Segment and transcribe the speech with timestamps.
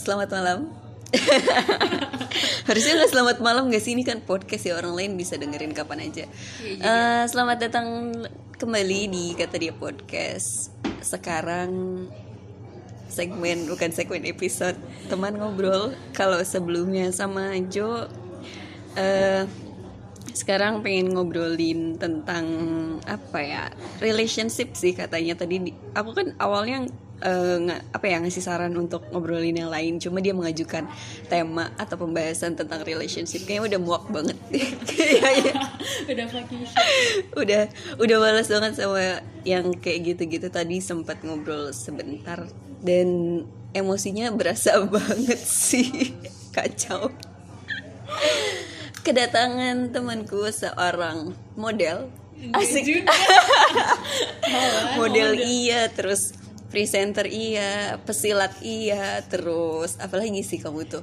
[0.00, 0.60] selamat malam.
[2.70, 6.06] Harusnya nggak selamat malam gak sih ini kan podcast ya orang lain bisa dengerin kapan
[6.06, 6.24] aja.
[6.62, 8.14] Eh, selamat datang
[8.56, 10.70] kembali di kata dia podcast.
[11.02, 11.70] Sekarang
[13.10, 14.78] segmen bukan segmen episode
[15.10, 15.92] teman ngobrol.
[16.14, 18.06] Kalau sebelumnya sama Jo,
[18.94, 19.44] eh,
[20.30, 22.46] sekarang pengen ngobrolin tentang
[23.02, 23.64] apa ya
[23.98, 25.58] relationship sih katanya tadi.
[25.58, 26.86] di- Aku kan awalnya
[27.20, 30.00] nggak apa ya ngasih saran untuk ngobrolin yang lain.
[30.00, 30.88] Cuma dia mengajukan
[31.28, 33.44] tema atau pembahasan tentang relationship.
[33.44, 34.36] Kayaknya udah muak banget.
[36.10, 37.70] Udah fucking shit udah
[38.00, 40.48] udah balas banget sama yang kayak gitu-gitu.
[40.50, 42.48] Tadi sempat ngobrol sebentar.
[42.80, 43.42] Dan
[43.76, 46.16] emosinya berasa banget sih.
[46.50, 47.12] Kacau.
[49.00, 52.10] Kedatangan temanku seorang model.
[52.56, 52.84] Asik.
[52.88, 53.12] juga.
[54.50, 55.38] Oh, model.
[55.38, 56.34] iya terus
[56.70, 57.98] presenter iya.
[58.00, 59.20] Pesilat iya.
[59.26, 61.02] Terus apalagi sih kamu tuh?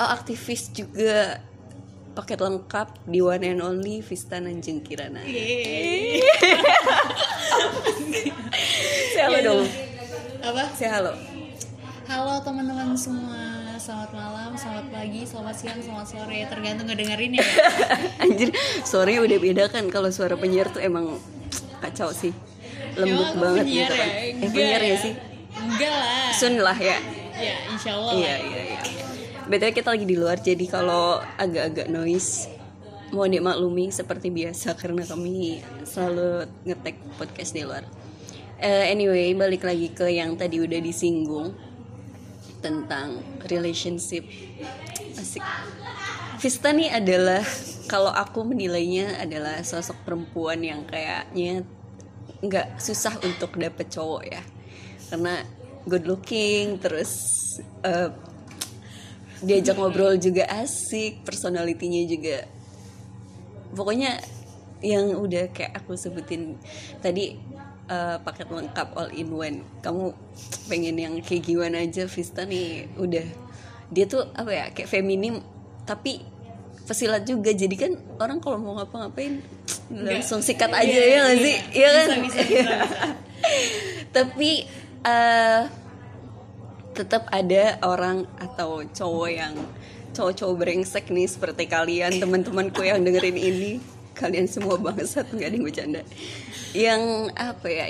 [0.00, 1.38] Oh aktivis juga.
[2.14, 5.18] Paket lengkap di one and only Vista Nanjing Kirana.
[9.14, 9.66] Saya halo dong.
[10.44, 10.64] apa?
[10.78, 11.34] Saya halo
[12.04, 13.74] halo teman-teman semua.
[13.74, 16.40] Selamat malam selamat pagi selamat siang selamat sore.
[16.46, 17.46] Tergantung ngedengerin ya.
[18.22, 21.16] Anjir suaranya udah beda kan Kalau suara penyiar tuh emang
[21.80, 22.32] kacau sih
[22.94, 24.08] Lembut Emang banget penyiar gitu kan.
[24.08, 24.18] ya?
[24.38, 24.96] Eh penyiar ya ya?
[24.98, 25.12] sih?
[25.54, 26.30] Enggak lah.
[26.32, 26.98] Sun lah ya?
[27.34, 28.38] Ya insya Allah Iya lah.
[28.40, 28.80] iya iya.
[29.44, 31.04] BTW kita lagi di luar Jadi kalau
[31.36, 32.46] agak-agak noise
[33.10, 37.84] Mohon dimaklumi seperti biasa Karena kami selalu ngetek podcast di luar.
[38.56, 41.52] Eh, Anyway balik lagi ke yang tadi udah disinggung
[42.58, 44.24] Tentang relationship.
[45.14, 45.42] Asik.
[46.38, 47.42] Vista nih adalah
[47.84, 51.66] Kalau aku menilainya adalah sosok perempuan yang kayaknya
[52.44, 54.42] nggak susah untuk dapet cowok ya.
[55.08, 55.40] Karena
[55.88, 57.16] good looking terus
[57.84, 58.12] eh,
[59.44, 62.48] diajak ngobrol juga asik personalitinya juga.
[63.74, 64.20] Pokoknya
[64.84, 66.60] yang udah kayak aku sebutin
[67.00, 67.40] tadi
[67.88, 69.58] eh, paket lengkap all in one.
[69.80, 70.12] Kamu
[70.68, 73.26] pengen yang kayak gimana aja Vista nih udah.
[73.92, 75.40] Dia tuh apa ya kayak feminim
[75.84, 76.33] tapi
[76.84, 77.50] pesilat juga.
[77.52, 79.40] Jadi kan orang kalau mau ngapa-ngapain
[79.92, 81.44] langsung sikat aja Iya, ya nggak iya.
[81.44, 81.56] sih?
[81.72, 82.06] Iya kan?
[82.08, 83.08] Bisa, bisa, bisa, bisa.
[84.16, 84.50] tapi
[85.04, 85.62] eh
[86.94, 89.54] tetap ada orang atau cowok yang
[90.14, 93.72] cowok-cowok brengsek nih seperti kalian teman-temanku yang dengerin ini.
[94.14, 96.02] Kalian semua bangsat nggak ada yang bercanda.
[96.70, 97.02] Yang
[97.34, 97.86] apa ya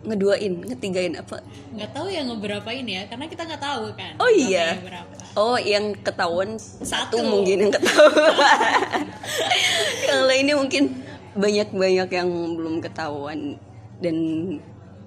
[0.00, 1.44] ngeduain ngetigain apa?
[1.76, 4.16] Nggak tahu ya ngeberapain ya karena kita nggak tahu kan.
[4.16, 4.80] Oh iya.
[4.80, 7.26] berapa oh yang ketahuan satu, Satu.
[7.26, 8.34] mungkin yang ketahuan
[10.08, 10.84] yang lainnya mungkin
[11.36, 13.58] banyak-banyak yang belum ketahuan
[14.02, 14.16] dan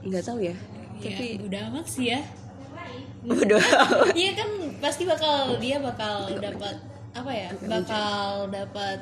[0.04, 0.56] nggak tahu ya
[1.04, 2.22] tapi udah amat sih ya
[3.24, 3.64] udah
[4.20, 4.50] Iya kan
[4.84, 6.76] pasti bakal dia bakal dapat
[7.16, 7.50] apa ya?
[7.56, 9.00] Bakal dapat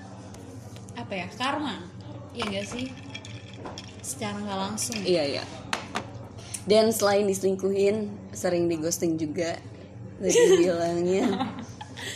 [0.94, 1.28] apa ya?
[1.34, 1.82] Karma.
[2.38, 2.86] Iya gak sih?
[4.06, 5.00] Secara nggak langsung.
[5.02, 5.44] Iya iya.
[6.70, 9.58] Dan selain diselingkuhin, sering di ghosting juga.
[10.22, 11.26] Tadi bilangnya.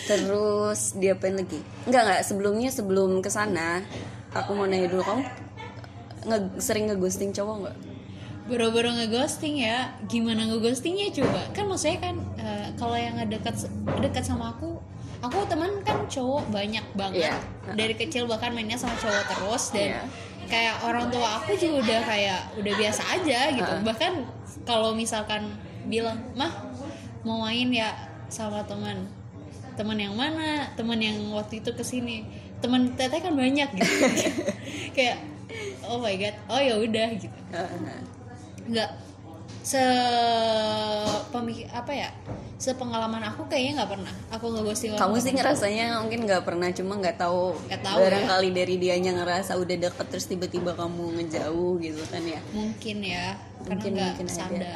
[0.05, 1.59] Terus dia apain lagi?
[1.89, 3.81] Enggak enggak, sebelumnya sebelum ke sana,
[4.33, 5.21] aku mau nanya dulu kamu
[6.25, 7.77] nge sering ngeghosting cowok nggak?
[8.45, 9.93] Boro-boro ngeghosting ya.
[10.05, 11.41] Gimana ngeghostingnya coba?
[11.53, 13.57] Kan maksudnya kan eh, kalau yang dekat
[14.01, 14.77] dekat sama aku
[15.23, 17.37] Aku teman kan cowok banyak banget Iya.
[17.73, 20.01] dari kecil bahkan mainnya sama cowok terus dan Iya.
[20.45, 23.81] kayak orang tua aku juga udah kayak udah biasa aja gitu Heeh.
[23.81, 24.13] bahkan
[24.67, 25.49] kalau misalkan
[25.89, 26.51] bilang mah
[27.25, 27.90] mau main ya
[28.30, 29.09] sama teman.
[29.75, 30.69] Teman yang mana?
[30.78, 32.24] Teman yang waktu itu ke sini.
[32.63, 33.94] Teman teteh kan banyak gitu.
[34.96, 35.19] Kayak
[35.84, 37.40] oh my god oh ya udah gitu.
[38.69, 38.90] Nggak
[39.66, 39.81] se
[41.34, 42.09] pemik apa ya
[42.56, 44.14] sepengalaman aku kayaknya nggak pernah.
[44.31, 47.52] Aku nggak ghosting orang Kamu sih ngerasanya mungkin nggak pernah, cuma nggak tahu.
[47.68, 52.40] Nggak tahu, Barangkali dari dianya ngerasa udah deket terus tiba-tiba kamu ngejauh gitu kan ya?
[52.56, 53.35] mungkin ya
[53.66, 54.74] karena Mungkin- nggak mungkin ada.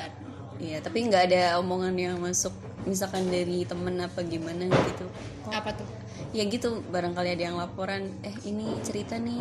[0.59, 2.51] Iya, tapi nggak ada omongan yang masuk,
[2.83, 5.07] misalkan dari temen apa gimana gitu.
[5.49, 5.87] apa tuh?
[6.35, 9.39] Ya gitu barangkali ada yang laporan eh ini cerita nih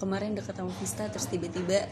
[0.00, 1.86] kemarin deket sama Vista terus tiba-tiba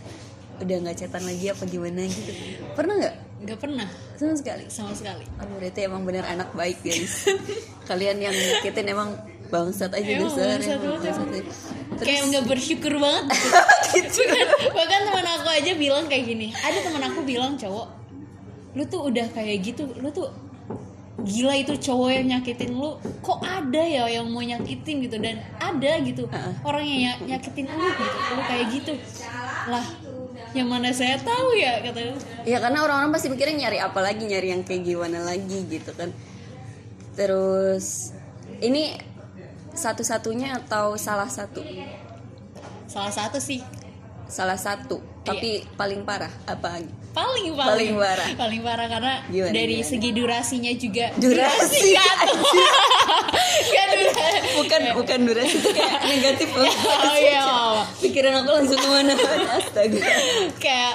[0.59, 2.33] udah nggak chatan lagi apa gimana gitu.
[2.75, 3.15] Pernah nggak?
[3.45, 3.87] Nggak pernah.
[4.19, 4.65] Sama sekali?
[4.67, 5.25] Sama sekali.
[5.39, 7.29] Oh berarti emang bener anak baik guys.
[7.89, 9.15] Kalian yang nyakitin emang
[9.53, 11.13] bangsat aja Emang dasar bangsat emang banget.
[11.13, 11.29] bangsat.
[11.93, 12.09] terus?
[12.09, 13.25] kayak nggak bersyukur banget.
[13.93, 14.25] Gitu.
[14.25, 18.02] Bahkan, bahkan teman aku aja bilang kayak gini ada teman aku bilang cowok
[18.73, 20.33] lu tuh udah kayak gitu lu tuh
[21.23, 22.99] gila itu cowok yang nyakitin lu.
[23.23, 25.17] Kok ada ya yang mau nyakitin gitu?
[25.23, 26.55] Dan ada gitu Heeh.
[26.67, 28.93] orang yang ny- nyakitin lu gitu lu kayak gitu.
[29.71, 29.87] Lah
[30.53, 32.13] yang mana saya tahu ya kata
[32.45, 34.25] ya karena orang-orang pasti mikirnya nyari apa lagi?
[34.27, 36.11] Nyari yang kayak gimana lagi gitu kan.
[37.15, 38.17] Terus
[38.65, 38.97] ini
[39.73, 41.63] satu-satunya atau salah satu?
[42.89, 43.63] Salah satu sih.
[44.27, 47.93] Salah satu tapi paling parah apa paling paling.
[47.93, 48.29] Paling parah.
[48.35, 49.91] paling parah karena Gimana, dari gimana?
[49.91, 52.27] segi durasinya juga Durasi, kan
[53.73, 54.49] Kan durasi.
[54.55, 56.65] Bukan bukan durasi itu kayak negatif loh.
[57.03, 57.43] Oh iya
[57.99, 59.13] pikiran aku langsung ke mana?
[59.59, 60.01] Astaga.
[60.57, 60.95] Kayak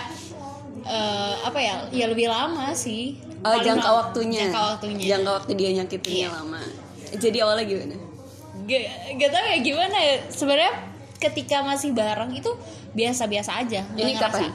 [0.84, 3.18] eh, apa ya ya lebih lama sih.
[3.38, 4.42] Oh, Paling jangka lama- waktunya.
[4.44, 5.04] Jangka waktunya.
[5.08, 6.30] Jangka waktu dia nyakitinnya Iya.
[6.34, 6.62] lama.
[7.14, 7.96] Jadi awalnya gimana?
[8.66, 8.82] Gak,
[9.16, 10.16] gak tau ya gimana ya.
[10.28, 10.74] Sebenarnya
[11.18, 12.52] ketika masih bareng itu
[12.92, 13.86] biasa-biasa aja.
[13.94, 14.50] Ini kapan?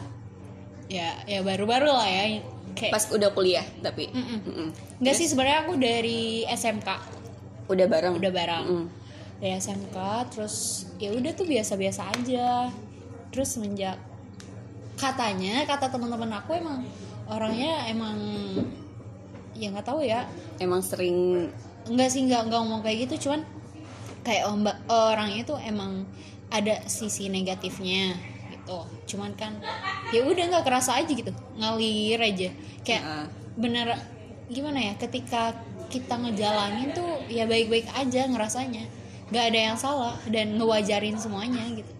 [0.92, 2.44] Ya ya baru-baru lah ya
[2.76, 4.12] kayak pas udah kuliah tapi.
[4.12, 4.38] Mm-mm.
[4.44, 4.68] Mm-mm.
[5.00, 6.88] nggak sih sebenarnya aku dari SMK
[7.72, 8.14] udah bareng?
[8.20, 8.64] Udah bareng.
[8.68, 8.86] Mm.
[9.40, 9.96] dari SMK
[10.30, 12.68] terus ya udah tuh biasa-biasa aja.
[13.32, 13.96] Terus semenjak
[15.00, 16.84] katanya kata teman-teman aku emang
[17.26, 18.20] orangnya emang
[19.56, 20.28] ya nggak tahu ya.
[20.60, 21.48] Emang sering
[21.88, 23.42] enggak sih nggak nggak ngomong kayak gitu cuman
[24.22, 26.06] kayak om orangnya tuh emang
[26.52, 28.14] ada sisi negatifnya
[28.62, 28.78] gitu
[29.14, 29.58] cuman kan
[30.14, 32.48] ya udah nggak kerasa aja gitu ngalir aja
[32.86, 33.26] kayak Heeh.
[33.58, 33.98] bener
[34.46, 35.52] gimana ya ketika
[35.90, 38.86] kita ngejalanin tuh ya baik-baik aja ngerasanya
[39.28, 41.92] nggak ada yang salah dan ngewajarin semuanya gitu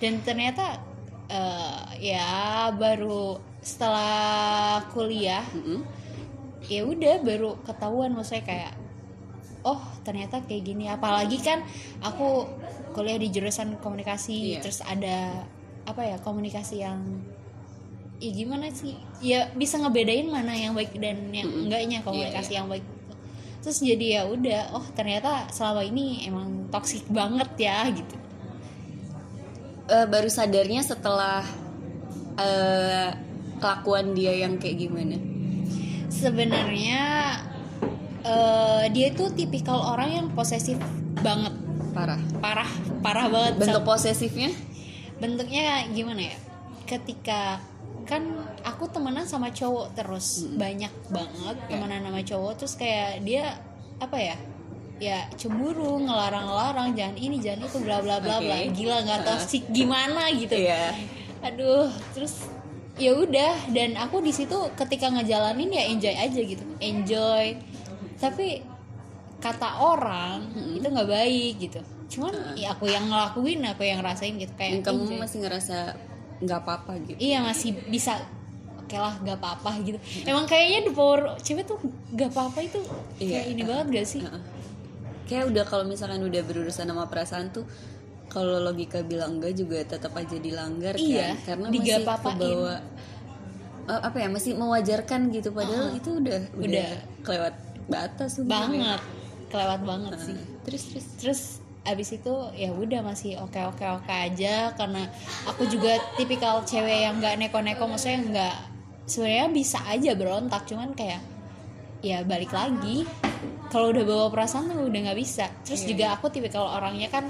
[0.00, 0.80] dan ternyata
[1.28, 1.82] eh,
[2.14, 5.84] ya baru setelah kuliah Mm-mm.
[6.68, 8.72] ya udah baru ketahuan maksudnya kayak
[9.64, 11.64] oh ternyata kayak gini apalagi kan
[12.04, 12.44] aku
[12.92, 14.60] kuliah di jurusan komunikasi Iya.
[14.62, 15.48] terus ada
[15.84, 17.00] apa ya komunikasi yang
[18.20, 18.96] ya gimana sih?
[19.20, 21.68] Ya bisa ngebedain mana yang baik dan yang Mm-mm.
[21.68, 22.84] enggaknya komunikasi yang baik
[23.64, 28.12] terus jadi ya udah oh ternyata selama ini emang toksik banget ya gitu.
[29.88, 31.40] Eh, baru sadarnya setelah
[32.36, 33.08] eh,
[33.56, 35.16] kelakuan dia yang kayak gimana?
[36.12, 37.02] Sebenarnya
[38.20, 40.76] eh, dia tuh tipikal orang yang posesif
[41.24, 41.56] banget.
[41.96, 42.20] Parah.
[42.44, 42.68] Parah
[43.00, 43.64] parah banget.
[43.64, 44.52] Bentuk posesifnya
[45.18, 46.36] bentuknya gimana ya?
[46.84, 47.58] Ketika
[48.04, 48.20] kan
[48.60, 51.68] aku temenan sama cowok terus banyak banget Ya.
[51.72, 53.56] temenan sama cowok terus kayak dia
[53.96, 54.36] apa ya
[55.00, 58.56] ya cemburu ngelarang-larang jangan ini jangan itu bla bla bla bla.
[58.60, 58.76] Oke.
[58.76, 60.54] gila nggak tahu sih gimana gitu.
[60.54, 60.92] Iya.
[61.44, 62.44] aduh terus
[62.96, 66.64] ya udah dan aku di situ ketika ngejalanin ya enjoy aja gitu.
[66.78, 67.56] Enjoy.
[68.20, 68.62] Tapi
[69.40, 70.44] kata orang
[70.76, 74.84] itu nggak baik gitu cuman ya aku yang ngelakuin aku yang ngerasain gitu kayak yang
[74.84, 75.18] kamu enjoy.
[75.20, 75.76] masih ngerasa
[76.40, 77.18] nggak apa-apa gitu?
[77.18, 78.20] Iya masih bisa
[78.76, 79.96] oke lah gak apa-apa gitu.
[80.22, 81.80] Emang kayaknya the power cewek tuh
[82.12, 82.80] gak apa-apa itu
[83.16, 83.30] Iya.
[83.32, 84.20] kayak ini banget gak sih?
[84.20, 84.42] Heeh.
[85.24, 87.64] kayak udah kalau misalkan udah berurusan sama perasaan tuh
[88.28, 92.74] kalau logika bilang enggak juga tetap aja dilanggar Iya, kan karena masih kebawa
[93.84, 95.48] eh, apa ya masih mewajarkan gitu.
[95.48, 96.90] Padahal itu udah udah, Udah.
[97.24, 97.54] kelewat
[97.84, 99.00] batas banget
[99.48, 100.36] kelewat banget sih.
[100.68, 101.06] Terus terus?
[101.16, 101.40] Terus
[101.84, 104.72] abis itu ya udah masih oke oke oke aja.
[104.72, 105.04] Karena
[105.44, 108.56] aku juga tipikal cewek yang nggak neko-neko maksudnya nggak
[109.04, 110.64] sebenarnya bisa aja berontak.
[110.64, 111.20] Cuman kayak
[112.00, 113.04] ya balik lagi.
[113.68, 115.50] Kalau udah bawa perasaan tuh udah nggak bisa.
[115.62, 117.24] Terus juga aku tipikal orangnya kan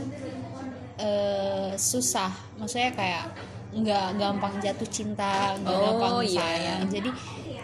[0.98, 2.30] eh, susah.
[2.58, 3.24] Maksudnya kayak
[3.74, 6.38] nggak gampang jatuh cinta nggak Oh, gampang iya.
[6.38, 6.82] sayang.
[6.86, 7.10] jadi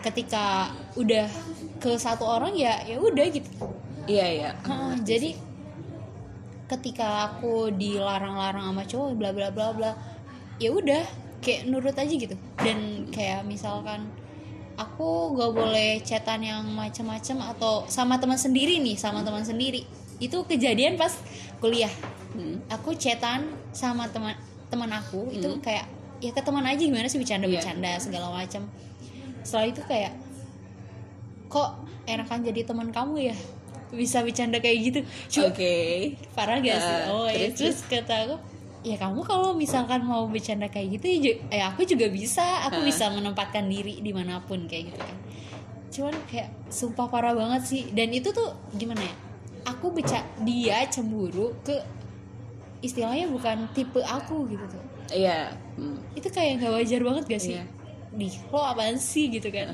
[0.03, 1.31] ketika udah
[1.79, 3.47] ke satu orang ya ya udah gitu.
[4.11, 4.51] Iya iya.
[4.67, 5.39] Hah, jadi
[6.71, 9.93] ketika aku dilarang-larang sama cowok bla bla bla bla
[10.63, 11.03] ya udah
[11.43, 12.37] kayak nurut aja gitu.
[12.63, 14.07] Dan kayak misalkan
[14.79, 19.83] aku gak boleh chatan yang macem-macem atau sama teman sendiri nih sama teman sendiri.
[20.23, 21.19] Itu kejadian pas
[21.59, 21.93] kuliah.
[22.31, 22.63] Hmm.
[22.71, 24.39] aku chatan sama teman
[24.71, 25.83] teman aku itu kayak
[26.23, 28.71] ya ke teman aja gimana sih bercanda-bercanda segala macam
[29.43, 30.15] setelah itu kayak
[31.51, 31.75] kok
[32.07, 33.37] enakan jadi teman kamu ya
[33.91, 35.01] bisa bercanda kayak gitu.
[35.43, 35.75] Oke.
[36.33, 36.95] parah gak sih?
[36.97, 38.37] Ah, oh ya terus, terus kata aku
[38.81, 42.65] ya kamu kalau misalkan mau bercanda kayak gitu ya, ya aku juga bisa.
[42.67, 42.87] Aku Ah.
[42.87, 45.17] bisa menempatkan diri di mana pun kayak gitu kan.
[45.91, 47.83] Cuman kayak sumpah parah banget sih.
[47.91, 49.15] Dan itu tuh gimana ya?
[49.69, 51.77] Aku beca dia cemburu ke
[52.81, 54.83] istilahnya bukan tipe aku gitu tuh.
[55.11, 56.01] Iya Hmm.
[56.13, 57.57] itu kayak nggak wajar banget gak sih?
[57.57, 57.65] Iya.
[58.11, 59.29] di lo apaan sih?
[59.29, 59.71] Gitu kan.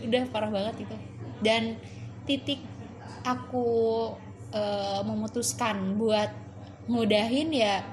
[0.00, 0.96] Udah parah banget itu.
[1.40, 1.80] Dan
[2.24, 2.60] titik
[3.24, 3.68] aku
[4.54, 6.30] eh, memutuskan buat
[6.90, 7.84] ngudahin ya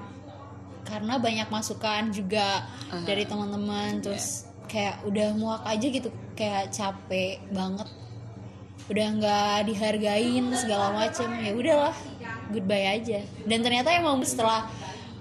[0.88, 3.04] karena banyak masukan juga Aha.
[3.04, 7.88] dari teman-teman terus kayak udah muak aja gitu kayak capek banget.
[8.88, 11.96] Udah nggak dihargain segala macem ya udahlah
[12.50, 13.20] goodbye aja.
[13.44, 14.72] Dan ternyata emang setelah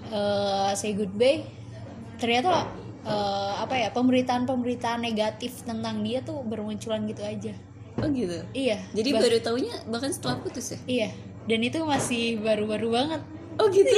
[0.07, 1.43] eh, say goodbye
[2.17, 2.65] ternyata
[3.03, 7.53] eh, apa ya pemberitaan-pemberitaan negatif tentang dia tuh bermunculan gitu aja
[7.97, 8.37] oh gitu?
[8.53, 8.77] Iya.
[8.93, 10.79] Jadi bah- baru taunya bahkan setelah putus ya?
[10.85, 11.09] Iya.
[11.47, 13.21] Dan itu masih baru-baru banget.
[13.57, 13.89] Oh gitu?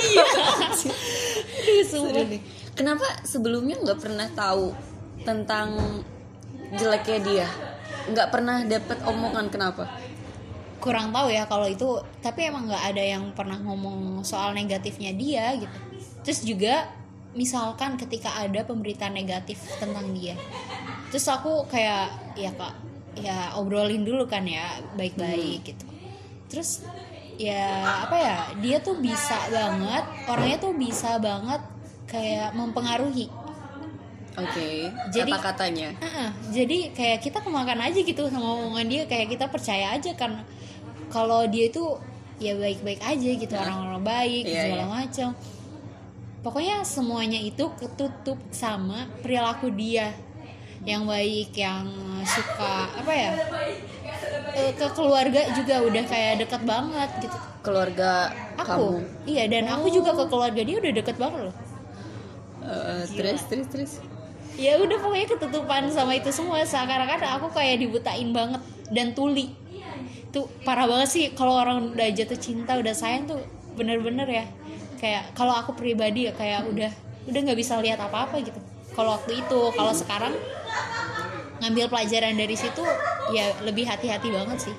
[1.59, 2.13] Aduh, sumpah.
[2.15, 2.41] Seru nih.
[2.77, 4.71] kenapa sebelumnya nggak pernah tahu
[5.27, 5.75] tentang
[6.79, 7.47] jeleknya dia?
[8.07, 9.89] Nggak pernah dapet omongan kenapa?
[10.79, 15.59] Kurang tahu ya kalau itu tapi emang nggak ada yang pernah ngomong soal negatifnya dia
[15.59, 15.77] gitu.
[16.23, 16.87] Terus juga
[17.35, 20.39] misalkan ketika ada pemberitaan negatif tentang dia.
[21.11, 22.88] Terus aku kayak ya kak
[23.19, 25.85] ya obrolin dulu kan ya baik-baik gitu.
[26.49, 26.83] Terus
[27.39, 27.67] ya
[28.03, 31.61] apa ya dia tuh bisa banget orangnya tuh bisa banget
[32.05, 33.27] kayak mempengaruhi.
[34.39, 35.89] Oke Jadi- kata katanya?
[35.99, 40.39] Ah, jadi kayak kita kemakan aja gitu sama omongan dia kayak kita percaya aja kan
[41.11, 41.83] kalau dia itu
[42.39, 44.93] ya baik-baik aja gitu orang-orang baik Iya, segala iya.
[44.95, 45.29] macam
[46.39, 50.15] pokoknya semuanya itu ketutup sama perilaku dia
[50.87, 51.87] yang baik yang
[52.23, 53.31] suka apa ya?
[54.55, 57.37] Eh, ke keluarga juga udah kayak deket banget gitu.
[57.63, 58.67] Keluarga aku?
[58.67, 58.91] kamu?
[59.27, 61.55] Iya dan aku juga ke keluarga dia udah deket banget loh.
[62.63, 63.91] Eh, terus terus terus?
[64.59, 66.63] Ya udah pokoknya ketutupan sama itu semua.
[66.63, 69.55] Seakan-akan aku kayak dibutain banget dan tuli.
[70.29, 73.39] Tuh parah banget sih kalau orang udah jatuh cinta udah sayang tuh
[73.75, 74.45] bener-bener ya.
[74.99, 76.91] Kayak kalau aku pribadi ya kayak udah
[77.29, 78.59] udah nggak bisa lihat apa-apa gitu
[78.99, 79.59] kalau waktu itu.
[79.71, 80.35] Kalau sekarang
[81.63, 82.83] ngambil pelajaran dari situ
[83.31, 84.75] ya lebih hati-hati banget sih.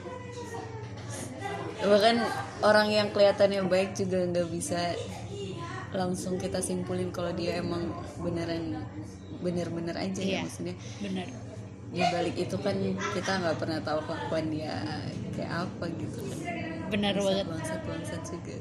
[1.80, 2.16] Bahkan
[2.60, 4.92] orang yang kelihatannya baik juga nggak bisa
[5.96, 7.88] langsung kita simpulin kalau dia emang
[8.20, 8.84] beneran
[9.40, 10.36] bener-bener aja Iya.
[10.36, 10.74] ya maksudnya.
[11.00, 11.26] bener.
[11.90, 12.76] Di balik itu kan
[13.16, 14.76] kita nggak pernah tahu kelakuan dia
[15.32, 16.38] kayak apa gitu kan.
[16.92, 17.46] Bener banget.
[17.48, 18.56] bangsat bangsat juga.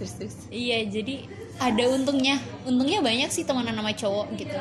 [0.00, 1.14] Terus terus Iya, jadi
[1.60, 2.40] ada untungnya.
[2.64, 4.58] Untungnya banyak sih temenan sama cowok gitu.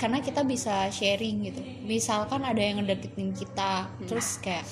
[0.00, 1.60] Karena kita bisa sharing gitu.
[1.84, 4.64] Misalkan ada yang ngedeketin kita, terus kayak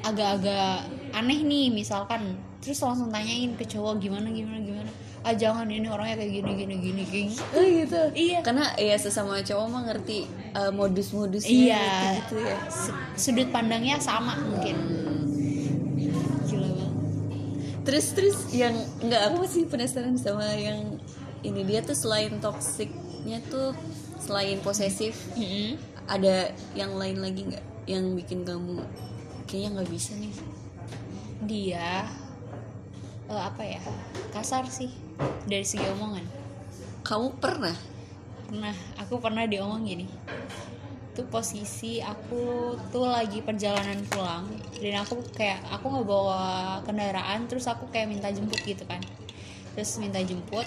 [0.00, 4.90] agak-agak aneh nih misalkan terus langsung tanyain ke cowok gimana gimana gimana?
[5.26, 7.44] Ah jangan ini orangnya kayak gini gini gini kayak gitu.
[7.54, 8.02] Oh gitu?
[8.14, 8.38] Iya.
[8.46, 11.86] karena ya sesama cowok mah ngerti uh, modus-modusnya iya.
[12.22, 12.58] gitu ya.
[12.70, 14.76] Su- sudut pandangnya sama mungkin.
[16.46, 16.92] Gila banget.
[17.82, 20.98] Terus terus yang nggak aku masih penasaran sama yang
[21.42, 23.74] ini dia tuh selain toksiknya tuh
[24.28, 25.80] selain posesif Mm-mm.
[26.04, 28.84] ada yang lain lagi nggak yang bikin kamu
[29.48, 30.34] kayaknya nggak bisa nih
[31.48, 32.04] dia
[33.32, 33.80] eh, apa ya
[34.36, 34.92] kasar sih
[35.48, 36.28] dari segi omongan
[37.08, 37.72] kamu pernah
[38.48, 40.08] Nah, aku pernah diomong gini.
[41.12, 44.48] Itu posisi aku tuh lagi perjalanan pulang
[44.80, 46.40] dan aku kayak aku nggak bawa
[46.88, 49.04] kendaraan terus aku kayak minta jemput gitu kan.
[49.76, 50.64] Terus minta jemput.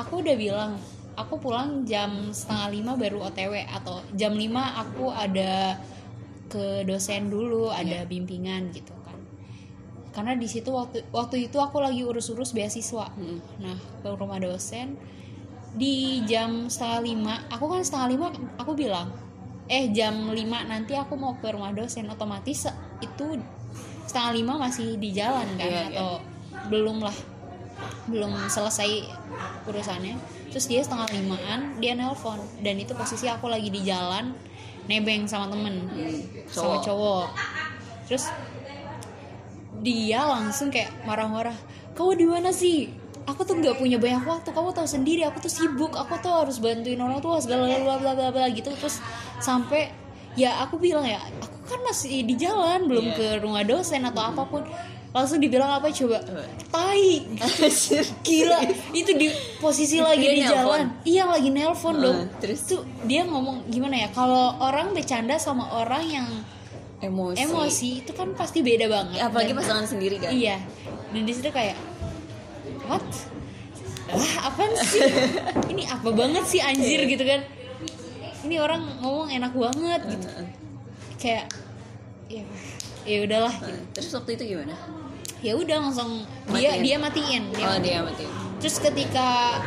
[0.00, 0.80] Aku udah bilang
[1.14, 5.78] aku pulang jam setengah lima baru OTW atau jam 5 aku ada
[6.50, 9.18] ke dosen dulu ada bimbingan gitu kan.
[10.14, 13.10] Karena di situ waktu waktu itu aku lagi urus-urus beasiswa.
[13.14, 13.38] Mm.
[13.62, 14.98] nah ke rumah dosen
[15.74, 18.26] di jam setengah lima aku kan setengah lima
[18.62, 19.10] aku bilang
[19.66, 22.10] eh jam lima nanti aku mau ke rumah dosen.
[22.10, 22.66] Otomatis
[23.02, 23.26] itu
[24.06, 25.98] setengah lima masih di jalan kan Iya, iya.
[25.98, 26.12] atau
[26.70, 27.16] belum lah
[28.08, 29.08] belum selesai
[29.66, 30.16] urusannya
[30.54, 32.38] terus dia setengah limaan dia nelpon.
[32.62, 34.30] Dan itu posisi aku lagi di jalan
[34.86, 35.90] nebeng sama temen.
[36.46, 36.82] Sama cowok.
[36.86, 37.26] cowok.
[38.06, 38.24] Terus
[39.82, 41.56] dia langsung kayak marah-marah
[41.98, 42.90] kamu di mana sih?
[43.24, 44.54] Aku tuh nggak punya banyak waktu.
[44.54, 45.96] Kamu tahu sendiri aku tuh sibuk.
[45.96, 48.68] Aku tuh harus bantuin orang tua segala bla bla bla bla gitu.
[48.78, 49.00] Terus
[49.40, 49.88] sampai
[50.38, 53.16] ya aku bilang ya aku kan masih di jalan belum Iya.
[53.16, 54.62] ke rumah dosen atau apa pun
[55.14, 56.18] langsung dibilang apa coba?
[56.68, 57.06] Tai.
[58.20, 58.58] Gila.
[58.90, 60.58] Itu di posisi lagi Dia di nelpon?
[60.58, 60.84] jalan.
[61.02, 62.18] Iya lagi nelpon dong.
[62.18, 62.60] Ah, terus?
[62.66, 64.08] tuh dia ngomong gimana ya?
[64.10, 66.26] Kalau orang bercanda sama orang yang
[66.98, 69.18] emosi, emosi itu kan pasti beda banget.
[69.20, 70.28] Apalagi Dan- pasangan sendiri kan?
[70.28, 70.58] Iya.
[71.08, 71.78] Dan di situ kayak
[72.84, 73.06] what?
[74.06, 75.00] Wah apaan sih?
[75.72, 77.08] Ini apa banget sih anjir Iya.
[77.08, 77.40] gitu kan.
[78.42, 80.26] Ini orang ngomong enak banget gitu.
[80.26, 80.48] Heeh.
[81.16, 81.46] kayak
[82.26, 82.44] ya
[83.02, 83.80] ya udahlah Heeh.
[83.92, 84.76] terus waktu itu gimana
[85.44, 86.24] ya udah langsung
[86.56, 86.80] dia Matiin.
[86.80, 88.24] dia matiin dia oh dia mati
[88.64, 89.60] terus ketika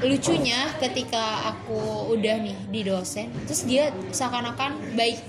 [0.00, 5.20] lucunya ketika aku udah nih di dosen terus dia seakan-akan baik.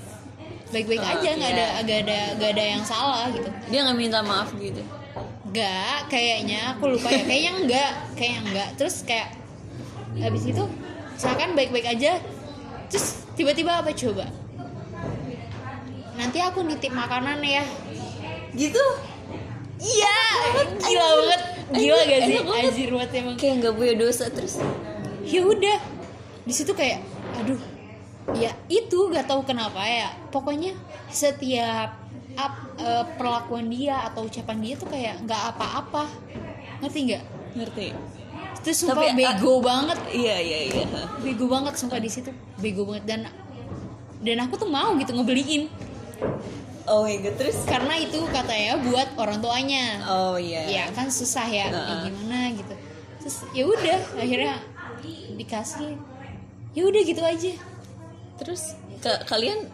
[0.72, 1.80] Baik-baik Oh, aja nggak ada iya.
[1.84, 3.52] nggak ada nggak ada yang salah gitu.
[3.68, 4.80] Dia nggak minta maaf gitu?
[5.52, 6.80] Nggak kayaknya.
[6.80, 7.28] Aku lupa ya.
[7.28, 9.36] Kayaknya enggak kayaknya enggak terus kayak
[10.16, 10.64] habis itu
[11.20, 12.24] seakan baik-baik aja.
[12.88, 14.32] Terus tiba-tiba apa coba?
[16.16, 17.68] Nanti aku nitip makanan ya.
[18.56, 19.11] Gitu
[19.82, 20.18] iya.
[20.78, 21.42] Gila banget.
[21.74, 22.38] Gila gak sih?
[22.40, 23.36] Anjir banget emang.
[23.36, 24.62] Kayak nggak punya dosa terus.
[25.26, 25.80] Ya udah.
[26.46, 27.02] Di situ kayak
[27.42, 27.60] aduh.
[28.38, 30.14] Ya itu gak tahu kenapa ya.
[30.30, 30.78] Pokoknya
[31.10, 31.98] setiap
[32.38, 36.08] ap- eh, perlakuan dia atau ucapan dia tuh kayak nggak apa-apa.
[36.80, 37.24] Ngerti nggak?
[37.58, 37.88] Ngerti.
[38.62, 39.98] Itu sumpah Tapi, bego banget.
[40.14, 40.86] Iya iya iya.
[41.20, 42.30] Bego banget sumpah di situ.
[42.62, 43.04] Bego banget.
[43.10, 43.22] Dan
[44.22, 45.66] dan aku tuh mau gitu ngebeliin
[46.88, 47.58] oh my god terus?
[47.64, 49.86] Karena itu katanya buat orang tuanya.
[50.06, 50.66] Oh iya.
[50.66, 51.76] Ya kan susah ya Heeh.
[51.76, 52.74] kayak gimana gitu.
[53.22, 54.56] Terus ya udah akhirnya
[55.36, 55.98] dikasih.
[56.72, 57.54] Ya udah gitu aja.
[58.42, 58.62] Terus
[59.00, 59.68] ka- kalian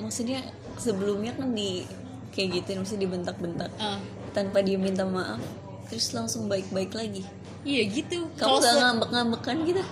[0.00, 0.42] maksudnya
[0.78, 1.84] sebelumnya kan di
[2.32, 3.70] kayak gitu maksudnya dibentak-bentak.
[3.76, 4.00] Ah,
[4.32, 5.38] tanpa dia minta maaf
[5.86, 7.22] terus langsung baik-baik lagi.
[7.62, 8.26] Iya gitu.
[8.34, 9.82] Kamu Kalau gak ngambek-ngambekan gitu?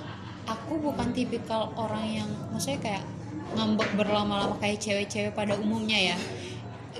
[0.48, 3.04] Aku bukan tipikal orang yang maksudnya kayak
[3.54, 6.16] ngambek berlama-lama kayak cewek-cewek pada umumnya ya.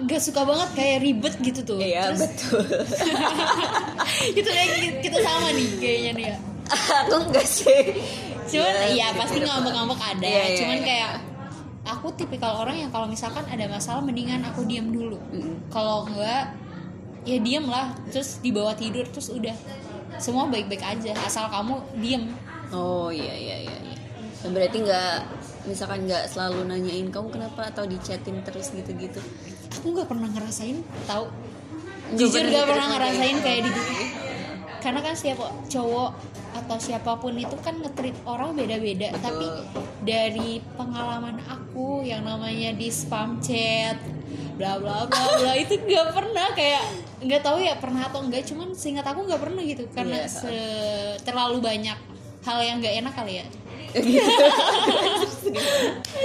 [0.06, 1.78] Gak suka banget kayak ribet gitu tuh.
[1.82, 2.62] Iya Terus betul.
[4.38, 6.37] Itu kayak kita sama nih kayaknya nih ya.
[7.06, 7.82] Aku enggak sih.
[8.50, 9.46] Cuman Ya, ya pasti gitu.
[9.46, 10.26] ngambek-ngambek ada.
[10.26, 10.87] Iya, iya, cuman iya.
[10.87, 11.12] kayak
[11.80, 15.18] aku tipikal orang yang kalau misalkan ada masalah mendingan aku diam dulu.
[15.32, 15.70] Mm-mm.
[15.70, 16.54] kalau enggak
[17.26, 17.94] ya diam lah.
[18.10, 19.54] Terus dibawa tidur terus udah.
[20.18, 21.14] Semua baik-baik aja.
[21.22, 22.30] Asal kamu diem
[22.70, 23.96] oh iya iya iya iya.
[24.46, 25.14] Berarti nggak
[25.68, 27.68] misalkan nggak selalu nanyain kamu kenapa?
[27.72, 29.20] atau dichatin terus gitu-gitu.
[29.80, 31.26] Aku nggak pernah ngerasain tahu.
[32.10, 33.82] Nggak jujur pernah gak pernah ngerasain kayak kayak di gitu
[34.80, 35.38] karena kan setiap
[35.68, 36.10] cowok
[36.50, 39.12] atau siapa pun itu kan ngetrit orang beda-beda.
[39.20, 39.46] Tapi
[40.02, 44.00] dari pengalaman aku yang namanya di spam chat
[44.56, 46.84] bla bla bla bla itu nggak pernah kayak
[47.20, 49.84] nggak tahu ya pernah atau enggak cuman seingat aku nggak pernah gitu.
[49.92, 50.28] Karena Iya.
[50.28, 51.98] se- terlalu banyak
[52.40, 53.46] hal yang nggak enak kali ya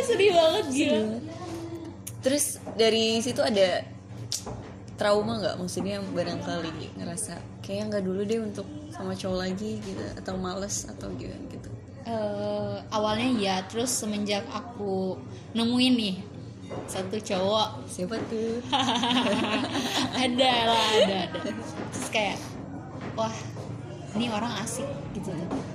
[0.08, 1.02] sedih banget gila.
[2.22, 3.84] Terus dari situ ada
[4.96, 5.56] trauma nggak?
[5.62, 11.10] Maksudnya barangkali ngerasa kayak nggak dulu deh untuk sama cowok lagi gitu atau males atau
[11.18, 11.70] gimana gitu?
[12.06, 15.18] Eh, awalnya ya terus semenjak aku
[15.58, 16.16] nemuin nih
[16.86, 17.90] satu cowok.
[17.90, 18.62] Siapa tuh?
[20.26, 21.40] Ada lah ada ada.
[21.94, 22.38] Terus kayak
[23.18, 23.34] wah
[24.16, 25.32] ini orang asik gitu.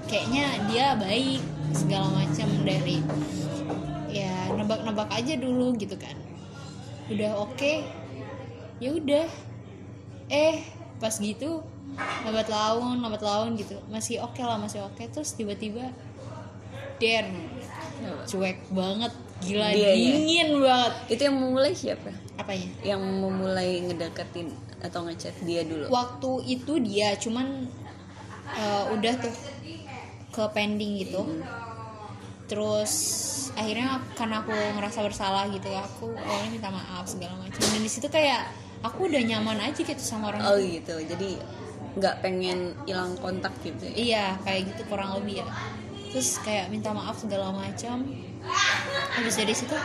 [0.09, 1.41] Kayaknya dia baik
[1.77, 3.05] segala macam dari
[4.11, 6.17] ya nebak-nebak aja dulu gitu kan.
[7.13, 7.85] Udah oke
[8.81, 9.29] ya udah.
[10.33, 10.65] Eh
[11.01, 11.61] pas gitu
[12.25, 13.77] lambat laun lambat laun gitu.
[13.93, 15.05] Masih oke lah masih oke.
[15.13, 15.93] Terus tiba-tiba
[16.97, 17.29] der.
[18.01, 19.13] Cuek banget
[19.45, 19.95] gila Dia ya?
[19.97, 20.95] dingin banget.
[21.13, 22.13] Itu yang memulai siapa?
[22.41, 22.69] Apanya?
[22.81, 24.49] Yang memulai ngedeketin
[24.81, 25.93] atau ngechat dia dulu?
[25.93, 27.69] Waktu itu dia cuman
[28.57, 29.35] eh, udah tuh
[30.31, 31.23] ke pending gitu.
[32.47, 32.93] Terus
[33.55, 37.61] akhirnya karena aku ngerasa bersalah gitu ya aku awalnya minta maaf segala macam.
[37.61, 38.51] Dan di situ kayak
[38.83, 40.81] aku udah nyaman aja gitu sama orang oh itu.
[40.81, 40.95] gitu.
[41.05, 41.31] Jadi
[41.99, 43.95] nggak pengen hilang kontak gitu ya?
[43.95, 45.49] Iya kayak gitu kurang lebih ya.
[46.11, 48.07] Terus kayak minta maaf segala macam.
[49.15, 49.77] Habis dari situ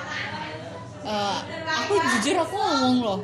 [1.06, 3.19] eh, aku jujur aku ngomong loh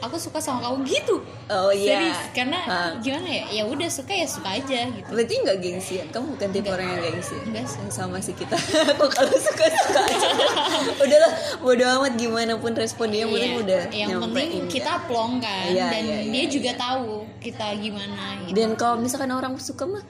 [0.00, 2.90] aku suka sama kamu gitu oh iya Serius, karena Hah.
[2.98, 6.60] gimana ya ya udah suka ya suka aja gitu berarti nggak gengsian kamu bukan tipe
[6.64, 6.74] Enggak.
[6.74, 7.80] orang yang gengsi Enggak sih.
[7.92, 8.56] sama sih kita
[8.96, 10.28] aku kalau suka suka aja
[11.04, 14.70] udahlah bodo amat gimana pun respon dia penting Iya, udah yang penting ya.
[14.72, 16.80] kita plong kan Iya, dan iya, dia iya, juga iya.
[16.80, 17.08] tahu
[17.38, 18.54] kita gimana gitu.
[18.56, 20.04] dan kalau misalkan orang suka mah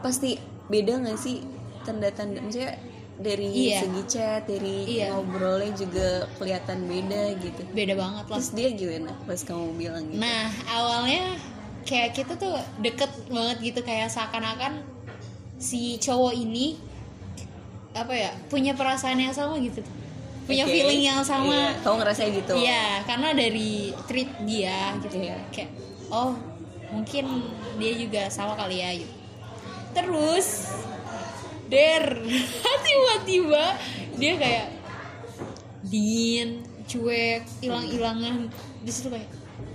[0.00, 1.44] pasti beda nggak sih
[1.84, 2.80] tanda-tanda maksudnya
[3.14, 3.86] dari Iya.
[3.86, 5.14] segi chat dari Iya.
[5.14, 10.18] ngobrolnya juga kelihatan beda gitu beda banget lah terus dia gimana pas kamu bilang gitu
[10.18, 11.38] nah awalnya
[11.84, 14.82] kayak kita tuh deket banget gitu kayak seakan-akan
[15.56, 16.74] si cowok ini
[17.94, 19.78] apa ya punya perasaan yang sama gitu
[20.44, 20.74] punya Oke.
[20.74, 25.38] feeling yang sama Iya, kamu ngerasa gitu Iya, karena dari treat dia gitu Iya.
[25.48, 25.70] kayak
[26.10, 26.34] oh
[26.90, 27.24] mungkin
[27.78, 29.14] dia juga sama kali ya gitu.
[29.94, 30.46] Terus
[31.70, 32.04] der
[32.86, 33.64] tiba-tiba
[34.14, 34.68] dia kayak
[35.84, 38.48] dingin, cuek, hilang-hilangan.
[38.84, 39.28] Di situ kayak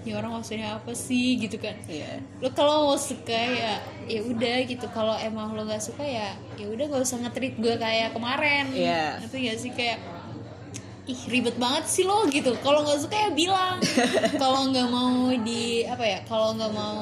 [0.04, 1.75] ini orang maksudnya apa sih gitu kan.
[1.88, 2.23] Iya.
[2.41, 4.86] Lo kalau mau suka ya ya udah gitu.
[4.91, 8.65] Kalau emang lo nggak suka ya ya udah gak usah nge-treat gue kayak kemarin.
[8.73, 9.23] Iya.
[9.23, 9.99] Ngerti gak sih kayak
[11.10, 13.82] ih ribet banget sih lo gitu kalau nggak suka ya bilang
[14.41, 17.02] kalau nggak mau di apa ya kalau nggak mau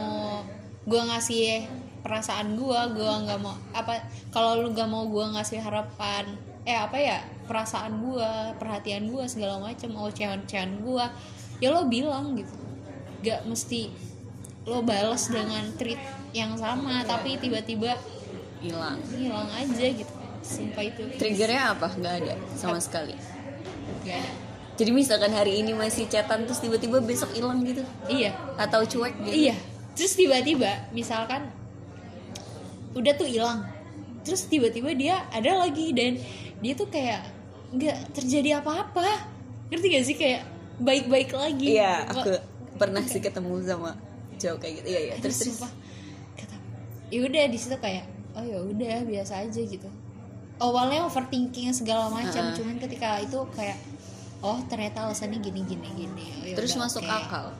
[0.87, 1.67] gue ngasih
[2.07, 3.99] perasaan gue gue nggak mau apa
[4.31, 6.23] kalau lu nggak mau gue ngasih harapan
[6.63, 11.05] eh apa ya perasaan gue perhatian gue segala macam cehan-cehan gue
[11.63, 12.53] ya lo bilang gitu.
[13.23, 13.89] Nggak mesti
[14.67, 15.99] lo balas dengan treat
[16.35, 17.95] yang sama tapi tiba-tiba
[18.59, 18.99] hilang.
[19.15, 20.13] hilang aja gitu.
[20.43, 21.01] Sumpah itu.
[21.17, 21.87] Triggernya apa?
[21.95, 23.15] Nggak ada sama sekali.
[24.03, 24.31] Nggak ada.
[24.77, 27.81] jadi misalkan hari ini masih chatan terus tiba-tiba besok hilang gitu?
[28.05, 28.35] Iya.
[28.59, 29.33] Atau cuek gitu?
[29.49, 29.55] Iya.
[29.97, 31.49] Terus tiba-tiba misalkan
[32.97, 33.63] udah tuh hilang.
[34.25, 36.17] Terus tiba-tiba dia ada lagi dan
[36.59, 37.21] dia tuh kayak
[37.71, 39.05] nggak terjadi apa-apa.
[39.71, 40.15] Ngerti gak sih?
[40.17, 40.41] Kayak
[40.81, 41.77] baik-baik lagi.
[41.77, 42.35] Iya aku
[42.75, 43.95] pernah sih ketemu sama
[44.37, 44.87] cowok kayak gitu.
[44.91, 45.13] Iya iya.
[45.21, 45.59] Terus terus.
[46.37, 46.57] kata
[47.07, 48.05] ya udah di situ kayak
[48.37, 49.89] oh ya udah biasa aja gitu.
[50.57, 52.57] Awalnya overthinking segala macam Heeh.
[52.57, 53.77] cuman ketika itu kayak
[54.41, 57.13] oh ternyata alasannya gini gini gini Oh, terus masuk oke.
[57.13, 57.53] akal?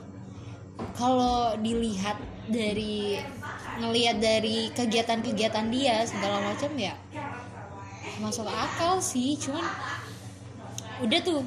[0.94, 3.18] Kalau dilihat dari
[3.78, 6.94] ngelihat dari kegiatan-kegiatan dia segala macam ya
[8.18, 9.62] masuk akal sih cuman
[10.98, 11.40] udah tuh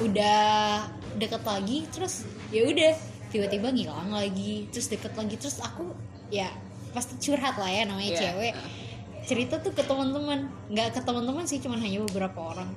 [0.00, 0.84] udah
[1.16, 2.92] deket lagi terus ya udah
[3.32, 5.96] tiba-tiba ngilang lagi terus deket lagi terus aku
[6.28, 6.52] ya
[6.92, 8.20] pasti curhat lah ya namanya Iya.
[8.30, 8.54] cewek.
[9.24, 12.68] Cerita tuh ke teman-teman nggak ke teman-teman sih cuman hanya beberapa orang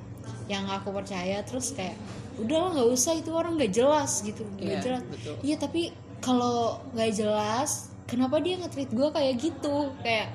[0.48, 2.00] yang aku percaya terus kayak
[2.40, 5.02] udahlah nggak usah itu orang nggak jelas gitu nggak Iya, jelas.
[5.44, 5.92] iya tapi
[6.24, 9.92] kalau nggak jelas kenapa dia nge-treat gue kayak gitu?
[10.02, 10.32] Kayak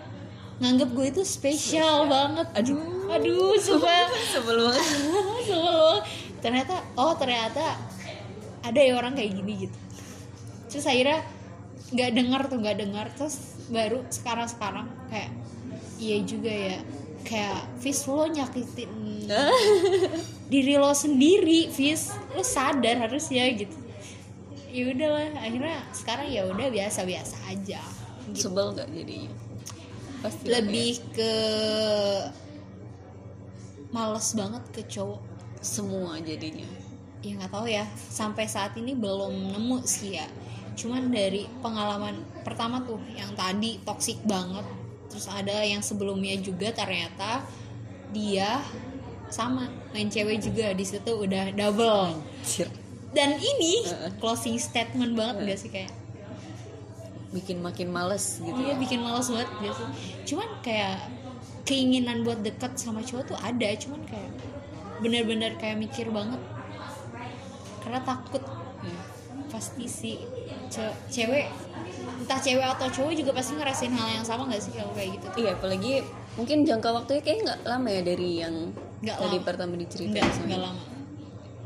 [0.61, 2.47] nganggep gue itu spesial banget.
[2.55, 3.11] Aduh.
[3.11, 4.07] Aduh sumpah.
[4.37, 4.73] Sebelum
[6.45, 7.79] ternyata oh ternyata
[8.63, 9.79] ada ya orang kayak gini gitu.
[10.71, 11.25] Terus akhirnya
[11.93, 15.33] nggak dengar tuh nggak dengar terus baru sekarang sekarang kayak
[15.99, 16.79] iya juga ya.
[17.23, 18.91] Kayak Fis lo nyakitin
[20.53, 22.15] diri lo sendiri Fis.
[22.35, 23.82] Lo sadar harusnya gitu
[24.73, 27.81] ya udahlah akhirnya sekarang ya udah biasa biasa aja.
[28.33, 28.49] Gitu.
[28.49, 29.35] sebel nggak jadinya
[30.23, 31.35] pasti lebih ke
[33.93, 35.21] males banget ke cowok.
[35.63, 36.67] Semua jadinya.
[37.23, 40.27] Ya nggak tahu ya sampai saat ini belum nemu sih ya.
[40.75, 44.65] Cuman dari pengalaman pertama tuh yang tadi toksik banget.
[45.13, 47.45] Terus ada yang sebelumnya juga ternyata
[48.11, 48.65] dia
[49.29, 50.73] sama main cewek juga.
[50.75, 52.19] Di situ udah double.
[52.43, 52.82] Anjir.
[53.13, 54.11] Dan ini Heeh.
[54.17, 55.93] closing statement banget gak sih kayak
[57.31, 59.83] bikin makin males gitu Iya bikin males banget biasa.
[60.23, 61.01] Cuman kayak
[61.65, 64.31] keinginan buat deket sama cowok tuh ada, cuman kayak
[64.99, 66.37] bener-bener kayak mikir banget.
[67.81, 68.45] Karena takut
[68.83, 69.01] Iya.
[69.49, 70.17] pasti sih
[70.69, 71.49] ce- cewek
[72.19, 75.27] entah cewek atau cowok juga pasti ngerasain hal yang sama gak sih kalau kayak gitu?
[75.39, 78.55] Iya, apalagi mungkin jangka waktunya kayak nggak lama ya dari yang
[79.01, 79.47] Nggak tadi lama.
[79.47, 80.55] pertama diceritain ini.
[80.55, 80.83] lama.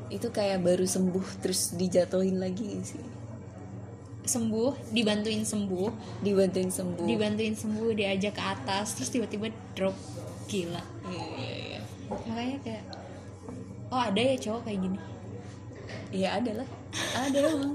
[0.08, 3.02] Itu kayak baru sembuh terus dijatuhin lagi sih.
[4.26, 7.06] Sembuh, dibantuin sembuh, Dibantuin sembuh.
[7.06, 9.94] dibantuin sembuh, diajak ke atas, terus tiba-tiba drop
[10.50, 10.82] gila.
[11.06, 11.80] Iya, iya, iya.
[12.26, 12.84] Makanya kayak
[13.94, 14.98] oh ada ya cowok kayak gini.
[16.10, 16.68] Iya ada lah.
[17.14, 17.74] Ada emang.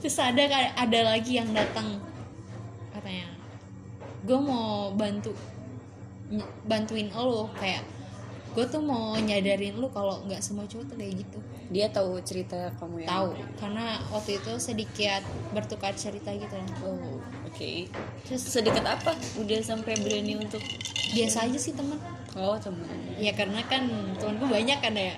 [0.00, 0.42] terus ada
[0.80, 2.00] ada lagi yang datang
[2.88, 3.28] katanya
[4.24, 5.36] gue mau bantu
[6.64, 7.84] bantuin lo kayak
[8.50, 11.38] gue tuh mau nyadarin lu kalau nggak semua cowok tuh kayak gitu
[11.70, 13.30] Dia tahu cerita kamu yang tahu
[13.62, 15.22] karena waktu itu sedikit
[15.54, 17.70] bertukar cerita gitu Oh, oke.
[18.26, 19.14] terus Sedekat apa?
[19.38, 20.58] Udah sampai berani untuk
[21.14, 21.98] biasa aja sih teman
[22.34, 22.86] oh teman.
[23.18, 23.86] ya karena kan
[24.18, 25.14] temanku banyak kan ya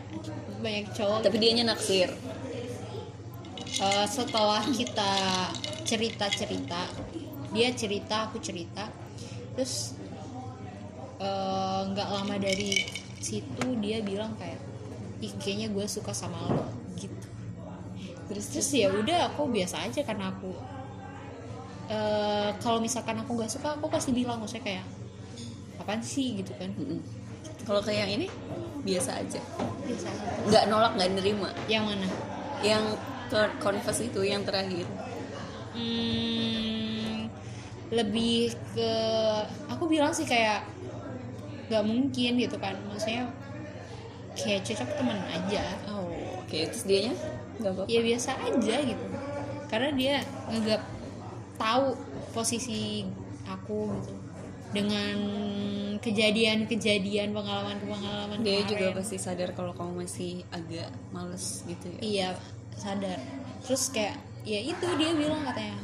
[0.61, 2.09] banyak cowok Tapi dianya naksir.
[3.73, 5.13] Eh, setelah kita
[5.83, 6.81] cerita cerita
[7.53, 8.89] dia cerita aku cerita
[9.53, 9.97] terus
[11.17, 12.85] eh, nggak lama dari
[13.23, 14.59] situ dia bilang kayak
[15.23, 16.67] ih kayaknya gue suka sama lo
[16.99, 17.29] gitu
[18.27, 20.51] terus terus ya udah aku biasa aja karena aku
[21.87, 24.85] eh, kalau misalkan aku nggak suka aku pasti bilang maksudnya kayak
[25.79, 27.23] apaan sih gitu kan Mm-mm.
[27.63, 28.27] Kalau kayak yang ini
[28.83, 29.39] biasa aja.
[29.87, 31.51] biasa aja Nggak nolak, nggak nerima.
[31.71, 32.07] yang mana
[32.63, 32.99] Yang
[33.63, 34.83] confess itu yang terakhir.
[35.73, 37.31] Hmm,
[37.95, 38.93] lebih ke
[39.71, 40.67] aku bilang sih kayak
[41.73, 43.33] nggak mungkin gitu kan maksudnya
[44.33, 46.09] kayak cocok temen aja Oh,
[46.41, 46.53] oke.
[46.69, 47.15] Terus dianya
[47.57, 47.89] nggak apa-apa.
[47.89, 49.05] ya biasa aja gitu
[49.69, 50.15] karena dia
[50.49, 50.83] nggak
[51.57, 51.97] tahu
[52.33, 53.09] posisi
[53.45, 54.13] aku gitu
[54.73, 55.17] dengan
[56.01, 58.99] kejadian-kejadian pengalaman-pengalaman Dia juga kemarin.
[58.99, 62.01] pasti sadar kalau kamu masih agak males gitu ya.
[62.01, 62.29] iya
[62.75, 63.21] sadar
[63.63, 65.77] terus kayak ya itu dia bilang katanya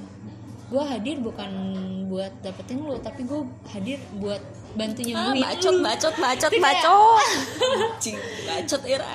[0.68, 1.50] gue hadir bukan
[2.08, 4.40] buat dapetin lu tapi gue hadir buat
[4.78, 7.26] bantu Ah, nyembuhin bacot, lu bacot, bacot, Itu kayak- bacot.
[7.58, 9.10] Anjing, bacot era.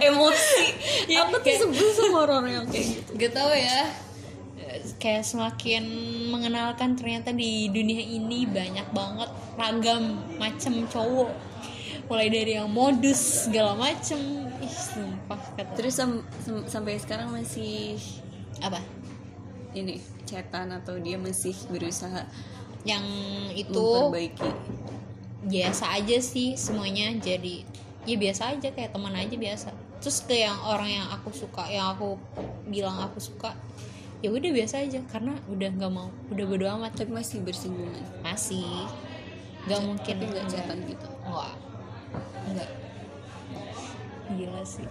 [0.00, 0.64] Emosi.
[1.06, 3.10] Ya, Aku tuh sebel sama orang yang kayak gitu.
[3.14, 3.80] gak tau ya
[4.96, 5.84] kayak semakin
[6.28, 10.02] mengenalkan ternyata di dunia ini banyak banget ragam
[10.34, 11.30] macam cowok
[12.04, 14.18] mulai dari yang modus segala macem
[14.58, 17.96] ih sumpah kata Terus sam- sam- sampai sekarang masih
[18.58, 18.80] apa
[19.72, 22.26] ini chatan atau dia masih berusaha
[22.84, 23.04] yang
[23.56, 24.48] itu memperbaiki.
[25.44, 27.64] biasa aja sih semuanya jadi
[28.04, 29.68] ya biasa aja kayak teman aja biasa.
[30.04, 32.20] Terus ke yang orang yang aku suka yang aku
[32.68, 33.56] bilang aku suka
[34.20, 36.92] ya udah biasa aja karena udah nggak mau udah bodo amat.
[36.96, 38.04] Tapi masih bersinggungan.
[38.20, 38.64] masih.
[39.64, 40.14] Nggak mungkin.
[40.20, 40.76] tapi nggak.
[40.92, 41.06] gitu.
[41.24, 41.56] Wah,
[42.52, 42.68] enggak
[44.32, 44.88] gila sih.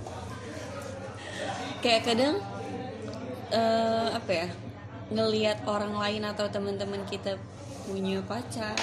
[1.82, 2.36] Kayak kadang
[3.54, 4.48] eh, apa ya
[5.14, 7.38] ngelihat orang lain atau teman-teman kita
[7.86, 8.78] punya pacar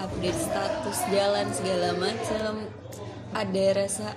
[0.00, 2.66] update status jalan segala macam
[3.34, 4.14] ada rasa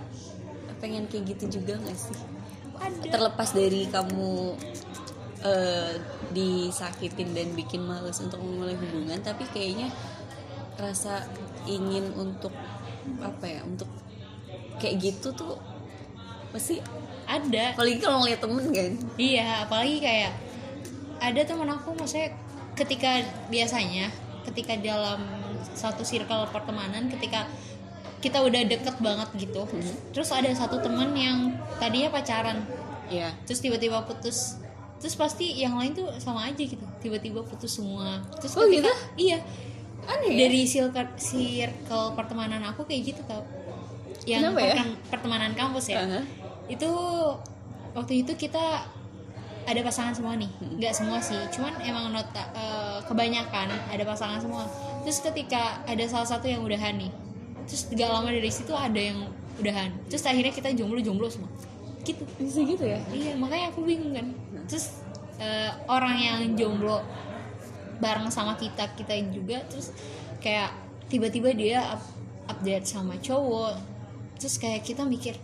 [0.78, 2.18] pengen kayak gitu juga nggak sih?
[3.10, 4.54] Terlepas dari kamu
[5.42, 5.94] eh,
[6.34, 9.90] disakitin dan bikin males untuk memulai hubungan tapi kayaknya
[10.78, 11.26] rasa
[11.66, 12.54] ingin untuk
[13.22, 13.90] apa ya untuk
[14.78, 15.58] kayak gitu tuh
[16.54, 16.78] pasti
[17.28, 17.76] ada.
[17.76, 18.94] apalagi kalau ngeliat temen kan.
[19.20, 20.32] Iya, apalagi kayak
[21.18, 22.32] ada teman aku maksudnya
[22.78, 24.14] ketika biasanya
[24.46, 25.20] ketika dalam
[25.74, 27.50] satu circle pertemanan ketika
[28.18, 29.66] kita udah deket banget gitu.
[30.14, 32.66] Terus ada satu teman yang tadinya pacaran,
[33.10, 34.58] ya terus tiba-tiba putus.
[34.98, 36.82] Terus pasti yang lain tuh sama aja gitu.
[36.98, 38.26] Tiba-tiba putus semua.
[38.42, 39.30] Terus Oh, ketika gitu?
[39.30, 39.38] iya,
[40.10, 43.46] aneh ya dari circle, circle pertemanan aku kayak gitu tau.
[44.26, 44.66] Yang Kenapa ya?
[44.74, 46.20] pertem- pertemanan kampus ya Aha.
[46.68, 46.90] itu
[47.94, 48.84] waktu itu kita
[49.68, 50.48] ada pasangan semua nih.
[50.80, 51.38] Nggak semua sih.
[51.52, 54.64] Cuman emang nota eh, kebanyakan ada pasangan semua.
[55.04, 57.12] Terus ketika ada salah satu yang udahan nih
[57.68, 59.28] terus gak lama dari situ ada yang
[59.60, 59.92] udahan.
[60.08, 61.52] Terus akhirnya kita jomblo jomblo semua.
[62.08, 62.24] Gitu.
[62.40, 63.04] Bisa gitu ya?
[63.12, 64.32] Iya makanya aku bingung kan.
[64.72, 65.04] Terus
[65.38, 67.04] eh, orang yang jomblo
[68.00, 69.92] bareng sama kita kita juga terus
[70.40, 70.72] kayak
[71.12, 72.16] tiba-tiba dia up-
[72.48, 73.76] update sama cowok.
[74.40, 75.36] Terus kayak kita mikir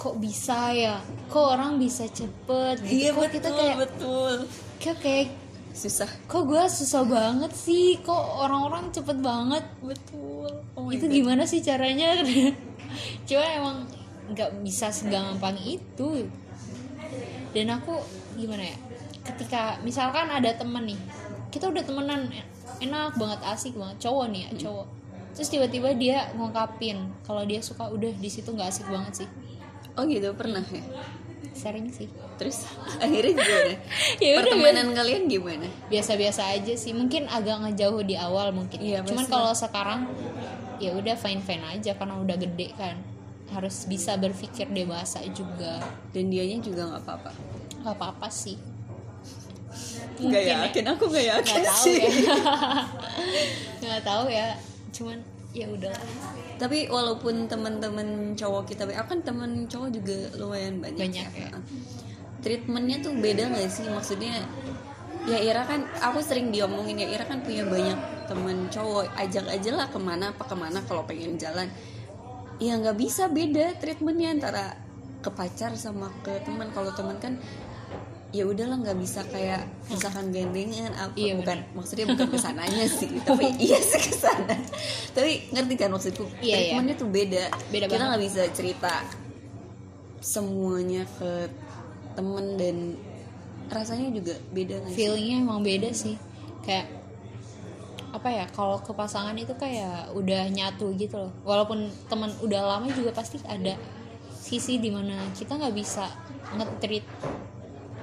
[0.00, 0.96] kok bisa ya?
[1.28, 3.04] Kok orang bisa cepet gitu?
[3.04, 4.32] Iya kok betul kita kayak betul.
[4.80, 5.28] Kayak kayak
[5.76, 6.08] susah.
[6.24, 8.00] Kok gue susah banget sih?
[8.00, 9.64] Kok orang-orang cepet banget?
[9.84, 10.48] Betul.
[10.72, 11.12] Oh itu God.
[11.12, 12.16] gimana sih caranya?
[13.28, 13.78] Cuma emang
[14.32, 16.24] nggak bisa segampang itu.
[17.52, 18.00] Dan aku
[18.40, 18.76] gimana ya?
[19.20, 21.00] Ketika misalkan ada temen nih
[21.52, 22.32] kita udah temenan
[22.80, 24.88] enak banget asik banget cowok nih ya cowok.
[25.36, 29.28] Terus tiba-tiba dia ngungkapin kalau dia suka udah di situ nggak asik banget sih
[30.00, 30.80] oh gitu pernah ya?
[31.52, 32.08] Sering sih.
[32.40, 32.64] Terus
[33.04, 33.74] akhirnya gimana?
[34.24, 35.68] Ya udah, pertemanan kalian gimana?
[35.92, 38.80] Biasa-biasa aja sih mungkin agak ngejauh di awal mungkin.
[38.80, 40.08] Iya, cuman kalau sekarang
[40.80, 42.96] ya udah fine fine aja karena udah gede kan.
[43.52, 45.84] Harus bisa berpikir dewasa juga.
[46.16, 47.32] Dan dianya juga nggak apa-apa?
[47.84, 48.56] Nggak apa-apa sih.
[50.20, 50.64] Nggak Mungkin ya.
[50.64, 51.98] yakin aku nggak yakin nggak tahu sih.
[52.00, 52.10] ya.
[53.84, 54.48] Nggak tahu ya.
[54.92, 55.18] Cuman
[55.50, 55.94] ya udah.
[56.60, 61.50] Tapi walaupun teman-teman cowok kita aku kan teman cowok juga lumayan banyak, Banyak ya.
[62.44, 63.86] treatmentnya tuh beda nggak sih?
[63.90, 64.44] Maksudnya
[65.26, 67.98] ya Ira kan aku sering diomongin ya Ira kan punya banyak
[68.30, 69.10] teman cowok.
[69.18, 71.66] Ajak aja lah ke mana apa ke mana kalau pengen jalan.
[72.60, 74.76] Ya nggak bisa beda treatmentnya antara
[75.20, 76.70] ke pacar sama ke teman.
[76.70, 77.40] Kalau teman kan
[78.30, 83.10] ya udahlah nggak bisa kayak misalkan gandengan apa Iya, bukan maksudnya bukan ke sananya sih
[83.26, 84.54] tapi iya sih ke sana.
[85.10, 86.24] Tapi ngerti kan maksudku?
[86.38, 86.54] Iya, iya.
[86.78, 87.44] treatmentnya tuh beda.
[87.74, 88.92] Beda kita nggak bisa cerita
[90.22, 91.50] semuanya ke
[92.14, 92.76] temen dan
[93.70, 94.94] rasanya juga beda sih?
[94.94, 96.14] feelingnya emang beda sih.
[96.62, 96.86] Kayak
[98.10, 101.32] apa ya kalau ke pasangan itu kayak udah nyatu gitu loh.
[101.42, 103.74] Walaupun teman udah lama juga pasti ada
[104.38, 106.10] sisi di mana kita nggak bisa
[106.58, 107.06] nge-treat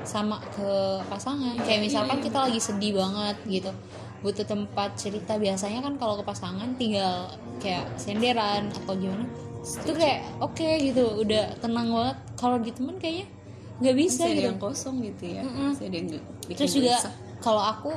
[0.08, 1.60] sama ke pasangan.
[1.67, 3.72] Kayak misalkan kita lagi sedih banget gitu
[4.17, 7.30] butuh tempat cerita biasanya kan kalau ke pasangan tinggal
[7.62, 9.26] kayak senderan atau gimana
[9.62, 12.17] itu kayak oke gitu udah tenang banget.
[12.39, 13.28] Kalau di temen kayaknya
[13.78, 14.48] nggak bisa Masih ada gitu.
[14.48, 15.41] yang kosong gitu ya.
[15.43, 16.08] Masih ada yang
[16.48, 16.96] bikin terus juga
[17.43, 17.91] kalau aku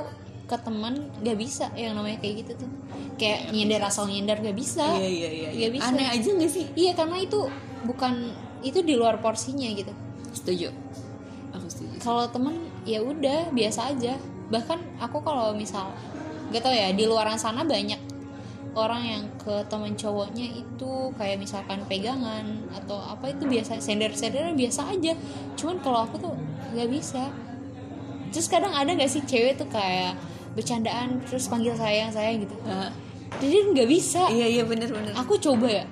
[0.51, 2.70] ke teman nggak bisa yang namanya kayak gitu tuh.
[3.16, 4.83] Kayak nyender asal nyender nggak bisa.
[4.99, 5.68] Iya iya iya iya.
[5.70, 5.88] bisa.
[5.94, 6.66] Aneh aja nggak sih?
[6.75, 7.40] Iya karena itu
[7.87, 8.35] bukan
[8.66, 9.94] itu di luar porsinya gitu.
[10.35, 10.75] Setuju
[12.03, 12.57] kalau temen
[12.89, 14.17] ya udah biasa aja.
[14.51, 15.95] Bahkan aku kalau misal
[16.51, 18.11] gak tau ya di luaran sana banyak
[18.75, 24.59] orang yang ke teman cowoknya itu kayak misalkan pegangan atau apa itu biasa sender senderan
[24.59, 25.15] biasa aja.
[25.55, 26.35] Cuman kalau aku tuh
[26.75, 27.31] nggak bisa.
[28.31, 30.15] Terus kadang ada gak sih cewek tuh kayak
[30.55, 32.55] bercandaan terus panggil sayang sayang gitu.
[33.39, 34.27] Jadi nggak bisa.
[34.31, 35.15] Iya iya bener bener.
[35.19, 35.85] Aku coba ya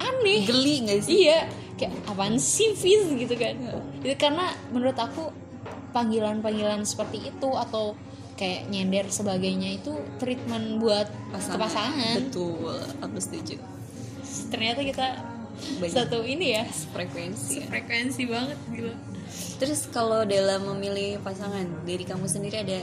[0.00, 0.44] aneh.
[0.44, 1.28] Geli nggak sih?
[1.28, 2.72] Iya kayak apaan sih
[3.16, 3.56] gitu kan.
[4.00, 5.28] Itu karena menurut aku
[5.94, 7.94] panggilan-panggilan seperti itu atau
[8.34, 13.62] kayak nyender sebagainya itu treatment buat ke pasangan betul aku setuju.
[14.50, 15.08] Ternyata kita
[15.78, 15.94] Banyak.
[15.94, 16.66] satu ini ya.
[16.66, 17.66] frekuensi ya.
[17.70, 18.90] frekuensi banget gitu
[19.58, 22.80] terus kalau dalam memilih pasangan dari kamu sendiri ada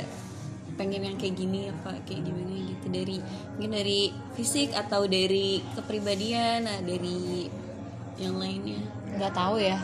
[0.80, 2.86] pengen yang kayak gini apa kayak gimana gitu?
[2.89, 3.17] Dari
[3.54, 4.02] mungkin dari
[4.34, 7.45] fisik atau dari kepribadian nah, dari
[8.17, 8.82] yang lainnya?
[9.19, 9.78] Nggak tahu ya.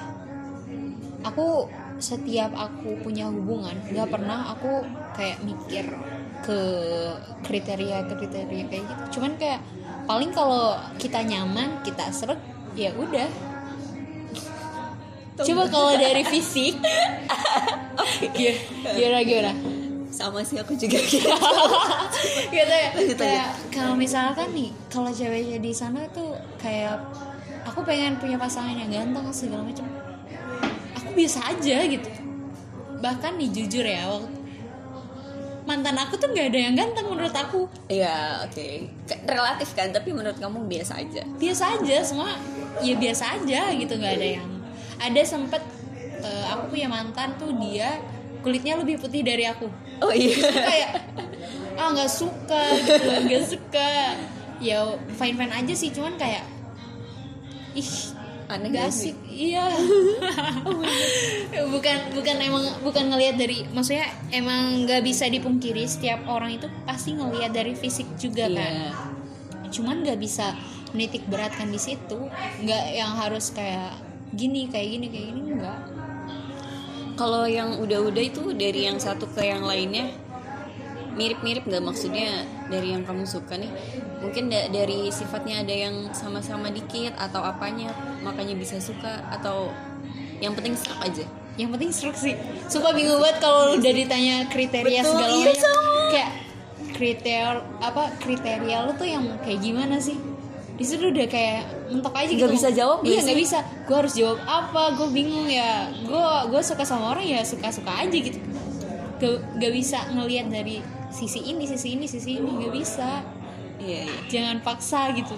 [1.27, 4.85] Aku setiap aku punya hubungan nggak pernah aku
[5.17, 5.85] kayak mikir
[6.45, 6.59] ke
[7.41, 9.03] kriteria kriteria kayak gitu.
[9.17, 9.61] Cuman kayak
[10.05, 12.37] paling kalau kita nyaman kita seret
[12.77, 13.27] ya udah.
[15.37, 16.77] Coba kalau dari fisik.
[18.37, 18.61] Gi-
[18.97, 19.53] gimana gimana?
[20.09, 21.29] Sama sih aku juga gitu.
[22.53, 26.97] Gitu ya kayak kalau misalkan nih kalau ceweknya di sana tuh kayak
[27.67, 29.85] aku pengen punya pasangan yang ganteng segala macam
[31.17, 32.09] biasa aja gitu.
[33.01, 34.37] Bahkan nih jujur ya waktu
[35.67, 37.67] mantan aku tuh nggak ada yang ganteng menurut aku.
[37.91, 38.87] Ya oke.
[39.03, 41.27] Kayak relatif kan tapi menurut kamu biasa aja?
[41.35, 42.39] Biasa aja semua
[42.79, 44.47] ya biasa aja gitu nggak ada yang
[45.01, 45.59] ada sempet
[46.23, 47.99] eh, aku punya mantan tuh dia
[48.39, 49.67] kulitnya lebih putih dari aku.
[49.99, 50.39] Oh iya.
[50.39, 50.91] Kayak
[51.75, 53.91] ah nggak suka gitu nggak suka.
[54.63, 54.79] Ya
[55.19, 56.47] fine fine aja sih cuman kayak
[57.77, 57.91] ih
[58.47, 59.65] aneh gak asik iya.
[61.73, 67.13] Bukan bukan emang bukan ngelihat dari maksudnya emang nggak bisa dipungkiri setiap orang itu pasti
[67.13, 68.57] ngelihat dari fisik juga kan.
[68.57, 68.91] Iya.
[69.67, 70.55] cuman nggak bisa
[70.95, 72.17] menitik beratkan di situ.
[72.63, 73.99] Nggak yang harus kayak
[74.33, 75.79] gini kayak gini kayak gini enggak
[77.17, 80.13] kalau yang udah-udah itu dari yang satu ke yang lainnya
[81.17, 83.73] mirip-mirip nggak maksudnya dari yang kamu suka nih.
[84.21, 89.73] Mungkin da- dari sifatnya ada yang sama-sama dikit atau apanya makanya bisa suka atau
[90.37, 91.25] yang penting serak aja.
[91.57, 92.35] Yang penting seru sih.
[92.69, 95.53] Sumpah bingung banget kalau udah ditanya kriteria Betul, segala iya,
[96.13, 96.31] kayak
[96.93, 97.41] kriteria
[97.81, 100.17] apa kriteria lu tuh yang kayak gimana sih?
[100.77, 102.45] Di situ udah kayak mentok aja gitu.
[102.45, 103.59] Nggak bisa jawab iya nggak bisa.
[103.89, 104.93] Gue harus jawab apa?
[104.93, 105.89] Gue bingung ya.
[106.05, 108.37] Gue gue suka sama orang ya suka suka aja gitu.
[109.17, 110.77] Gak, gak bisa ngelihat dari
[111.13, 113.09] sisi ini sisi ini sisi ini gak bisa.
[113.77, 114.19] Iya iya.
[114.27, 115.33] Jangan paksa gitu.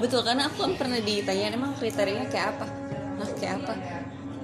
[0.00, 2.66] Betul karena aku kan pernah ditanya emang kriterianya kayak apa?
[3.20, 3.74] Nah kayak apa?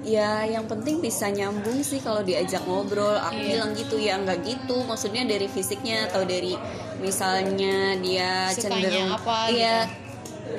[0.01, 3.17] Ya yang penting bisa nyambung sih kalau diajak ngobrol.
[3.21, 3.47] Aku Iya.
[3.53, 4.81] bilang gitu ya nggak gitu.
[4.87, 6.57] Maksudnya dari fisiknya atau dari
[7.01, 9.77] misalnya dia Sukanya cenderung apa iya.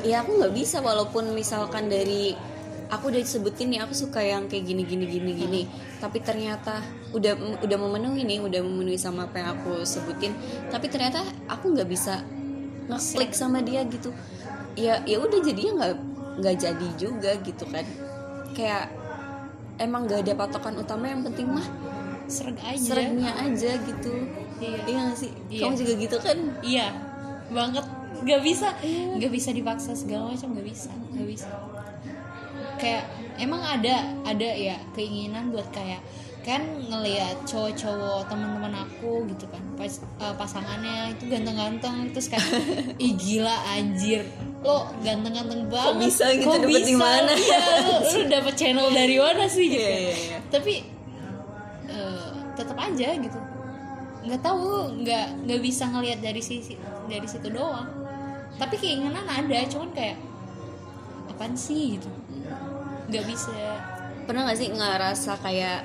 [0.03, 2.35] ya aku nggak bisa walaupun misalkan dari
[2.93, 5.63] aku udah sebutin nih aku suka yang kayak gini gini gini gini.
[5.97, 6.85] Tapi ternyata
[7.17, 10.37] udah udah memenuhi nih udah memenuhi sama apa yang aku sebutin.
[10.69, 12.21] Tapi ternyata aku nggak bisa
[12.93, 14.13] ngeklik sama dia gitu.
[14.77, 15.93] Ya ya udah jadinya nggak
[16.45, 17.89] nggak jadi juga gitu kan.
[18.53, 18.93] Kayak
[19.81, 21.65] emang gak ada patokan utama yang penting mah
[22.29, 22.79] sereg aja.
[22.79, 24.13] seringnya aja gitu.
[24.63, 24.79] Iya.
[24.87, 25.33] iya gak sih?
[25.51, 25.61] Iya.
[25.67, 26.39] kamu juga gitu kan?
[26.63, 26.87] Iya,
[27.51, 27.87] banget.
[28.23, 28.69] Gak bisa,
[29.19, 31.49] gak bisa dipaksa segala macam, gak bisa, gak bisa.
[32.83, 33.05] Kayak
[33.39, 33.95] emang ada,
[34.27, 36.03] ada ya keinginan buat kayak
[36.43, 36.59] kan
[36.91, 42.43] ngelihat cowok-cowok teman-teman aku gitu kan pas eh, pasangannya itu ganteng-ganteng terus kan
[42.99, 44.27] ih gila anjir
[44.67, 46.99] lo ganteng-ganteng banget bisa gitu, Kok dapet bisa?
[46.99, 50.39] mana?" Iya, lo, lo dapet channel dari mana sih gitu Iya, iya, iya.
[50.51, 50.75] tapi
[51.87, 53.39] eh, tetap aja gitu
[54.27, 54.67] nggak tahu
[55.03, 56.75] nggak nggak bisa ngelihat dari sisi
[57.07, 57.87] dari situ doang
[58.59, 60.19] tapi keinginan ada cuman kayak
[61.31, 62.11] apaan sih gitu
[63.09, 63.51] nggak bisa.
[64.23, 65.81] Pernah gak sih ngerasa kayak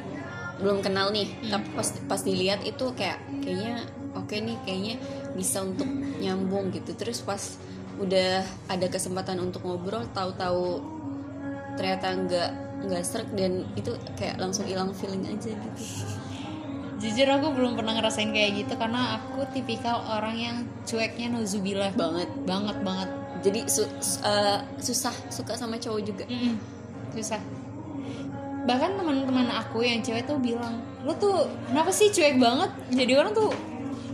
[0.61, 1.25] belum kenal nih?
[1.29, 1.57] Hmm.
[1.57, 4.95] tapi pas pas dilihat itu kayak kayaknya oke nih kayaknya
[5.33, 5.89] bisa untuk
[6.21, 6.93] nyambung gitu.
[6.93, 7.41] Terus pas
[7.97, 10.81] udah ada kesempatan untuk ngobrol tahu-tahu
[11.77, 12.49] ternyata nggak
[12.89, 15.81] nggak serak dan itu kayak langsung hilang feeling aja gitu.
[16.97, 21.93] Jujur aku belum pernah ngerasain kayak gitu karena aku tipikal orang yang cueknya nauzubillah.
[21.93, 22.29] Banget.
[22.45, 23.09] Banget banget.
[23.45, 26.25] Jadi su- su- eh, susah suka sama cowok juga?
[26.25, 26.57] Mm-mm,
[27.17, 27.41] susah.
[28.67, 32.71] Bahkan teman-teman aku yang cewek tuh bilang lu tuh kenapa sih cuek banget?
[32.93, 33.49] Jadi orang tuh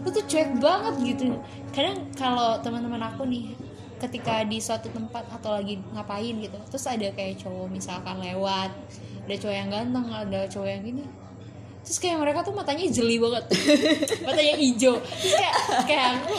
[0.03, 1.35] lu tuh cuek banget gitu.
[1.73, 3.51] Kadang kalau teman-teman aku nih
[4.03, 8.67] ketika di suatu tempat atau lagi ngapain gitu terus ada kayak cowok misalkan lewat
[9.23, 11.07] ada cowok yang ganteng ada cowok yang gini
[11.83, 13.43] terus kayak mereka tuh matanya jeli banget.
[14.23, 14.95] Matanya hijau.
[15.03, 16.35] Terus kayak kayak aku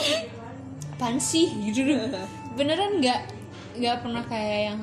[0.97, 1.53] apaan sih?
[1.69, 1.85] Gitu.
[2.57, 3.29] Beneran nggak
[3.77, 4.79] nggak pernah kayak yang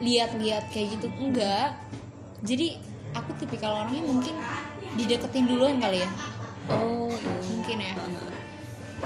[0.00, 1.76] lihat-lihat kayak gitu enggak.
[2.44, 2.76] Jadi
[3.16, 4.34] aku tipikal orangnya mungkin
[4.96, 6.10] dideketin duluan kali ya.
[6.72, 7.32] Oh iya.
[7.52, 7.94] mungkin ya.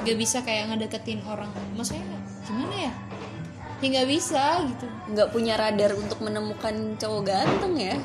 [0.03, 1.51] Nggak bisa kayak ngedeketin orang.
[1.75, 2.05] Maksudnya
[2.47, 2.93] gimana ya
[3.81, 4.87] ya nggak bisa gitu.
[5.11, 7.97] Nggak punya radar untuk menemukan cowok ganteng ya.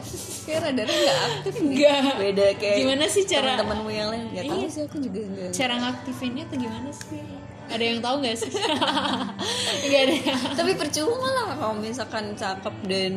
[0.43, 2.03] Kayak radarnya nggak aktif Nggak.
[2.17, 4.25] beda kayak Gimana sih cara- teman-temanmu yang lain?
[4.31, 4.67] Nggak tahu Iya.
[4.69, 7.21] sih aku juga nggak cara ngaktifinnya tuh gimana sih?
[7.65, 8.51] Ada yang tahu nggak sih?
[9.85, 10.15] Nggak ada.
[10.53, 13.13] Tapi percuma lah kalau misalkan cakep dan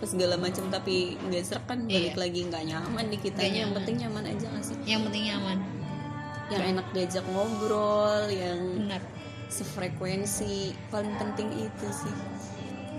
[0.00, 2.22] segala macam tapi nggak serak kan balik Iya.
[2.22, 3.42] lagi nggak nyaman di kita.
[3.42, 4.76] Yang penting nyaman aja nggak sih?
[4.84, 5.58] Yang penting nyaman.
[6.48, 9.02] Yang enak diajak ngobrol yang benar
[9.48, 12.14] sefrekuensi paling penting itu sih.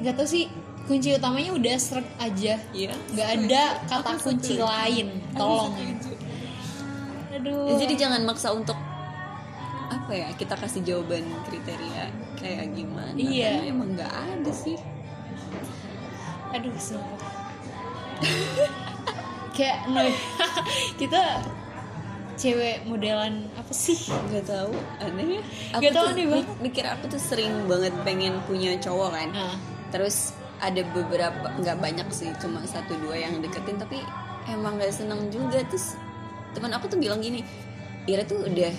[0.01, 0.45] Nggak tahu sih
[0.89, 2.57] kunci utamanya udah seret aja.
[2.73, 2.93] Iya.
[3.13, 5.73] nggak ada kata kunci lain tolong.
[7.29, 7.77] aduh.
[7.77, 8.75] Jadi jangan maksa untuk
[9.89, 12.09] apa ya kita kasih jawaban kriteria
[12.41, 13.13] kayak gimana.
[13.13, 13.61] Iya.
[13.61, 14.77] Karena emang nggak ada sih.
[16.49, 17.33] Aduh sumpah.
[19.55, 20.01] Kayak no.
[20.99, 21.43] Kita
[22.39, 23.99] cewek modelan apa sih?
[24.25, 26.47] Nggak tahu aneh ya aku Nggak tahu mi- banget.
[26.61, 29.29] mikir aku tuh sering banget pengen punya cowok kan.
[29.29, 29.55] Nah,
[29.89, 33.99] terus ada beberapa nggak banyak sih cuma satu dua yang deketin tapi
[34.47, 35.59] emang nggak seneng juga.
[35.63, 35.99] Terus
[36.49, 37.43] teman aku tuh bilang gini
[38.05, 38.73] Ira tuh udah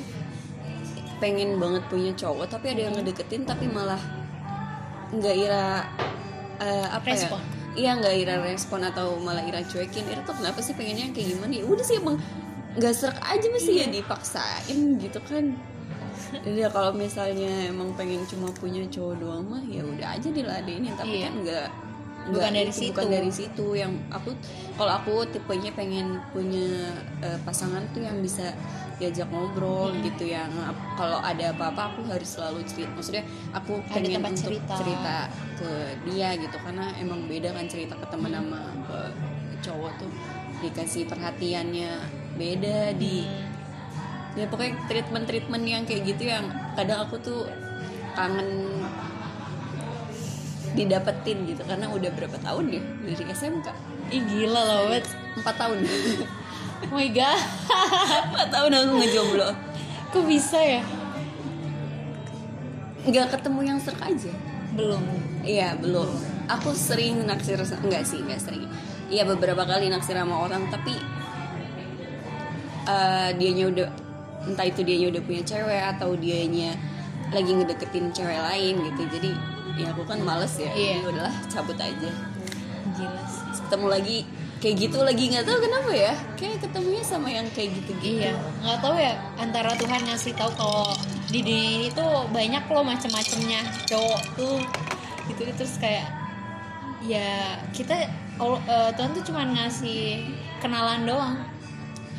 [1.19, 4.01] pengen banget punya cowok tapi ada yang ngedeketin tapi malah
[5.11, 5.85] nggak Ira
[6.59, 7.39] eh, apa Respon.
[7.39, 10.03] ya iya nggak Ira respon atau malah Ira cuekin.
[10.05, 11.65] Ira tuh kenapa sih pengennya yang kayak gimana ya?
[11.65, 12.19] Udah sih emang
[12.71, 15.55] nggak serak aja mesti ya dipaksain gitu kan
[16.31, 20.95] jadi ya kalau misalnya emang pengen cuma punya cowok doang mah ya udah aja diladenin
[20.95, 21.27] tapi Iya.
[21.27, 21.69] kan nggak
[22.21, 22.89] Bukan dari itu, situ.
[22.93, 24.37] bukan dari situ yang aku
[24.77, 26.93] kalau aku tipenya pengen punya
[27.25, 28.53] eh, pasangan tuh yang bisa
[29.01, 30.05] diajak ngobrol Hmm.
[30.05, 30.53] gitu yang
[30.95, 34.75] kalau ada apa-apa aku harus selalu cerita maksudnya aku Ada pengen untuk cerita.
[34.77, 35.17] cerita
[35.57, 35.71] ke
[36.07, 38.99] dia gitu karena emang beda kan cerita ke teman sama ke
[39.65, 40.11] cowok tuh
[40.61, 41.91] dikasih perhatiannya
[42.41, 43.29] beda di
[44.39, 47.45] ya pokoknya treatment treatment yang kayak gitu yang kadang aku tuh
[48.17, 48.81] kangen
[50.73, 51.63] didapetin gitu.
[51.67, 53.69] Karena udah berapa tahun ya dari SMK
[54.11, 55.07] ih gila loh bet
[55.39, 55.79] empat tahun.
[56.81, 57.37] Oh my god.
[58.33, 59.53] Empat tahun aku ngejomblo.
[60.17, 60.81] Kok bisa ya?
[63.05, 64.33] Nggak ketemu yang serk aja.
[64.73, 65.05] Belum.
[65.45, 66.09] Iya belum.
[66.49, 68.65] Aku sering naksir enggak sih enggak sering.
[69.13, 70.97] Iya beberapa kali naksir sama orang tapi
[72.87, 73.89] eh dianya udah
[74.49, 76.73] entah itu dianya udah punya cewek atau dianya
[77.31, 79.03] lagi ngedeketin cewek lain gitu.
[79.19, 79.31] Jadi
[79.79, 80.71] ya aku kan males ya.
[80.73, 80.95] Iya.
[81.01, 82.11] jadi udahlah cabut aja.
[82.97, 83.43] Gila sih.
[83.67, 84.19] Ketemu lagi
[84.61, 85.25] kayak gitu lagi.
[85.31, 86.15] Nggak tahu kenapa ya.
[86.37, 88.33] Kayak ketemunya sama yang kayak gitu gitu Iya,
[88.65, 90.89] nggak tahu ya antara Tuhan ngasih tahu kalau
[91.31, 93.61] di dunia ini tuh banyak loh macem-macemnya.
[93.87, 94.57] Cowok tuh
[95.31, 95.43] gitu.
[95.55, 96.07] Terus kayak
[97.01, 97.97] ya kita
[98.41, 100.29] eh, Tuhan tuh cuma ngasih
[100.61, 101.37] kenalan doang,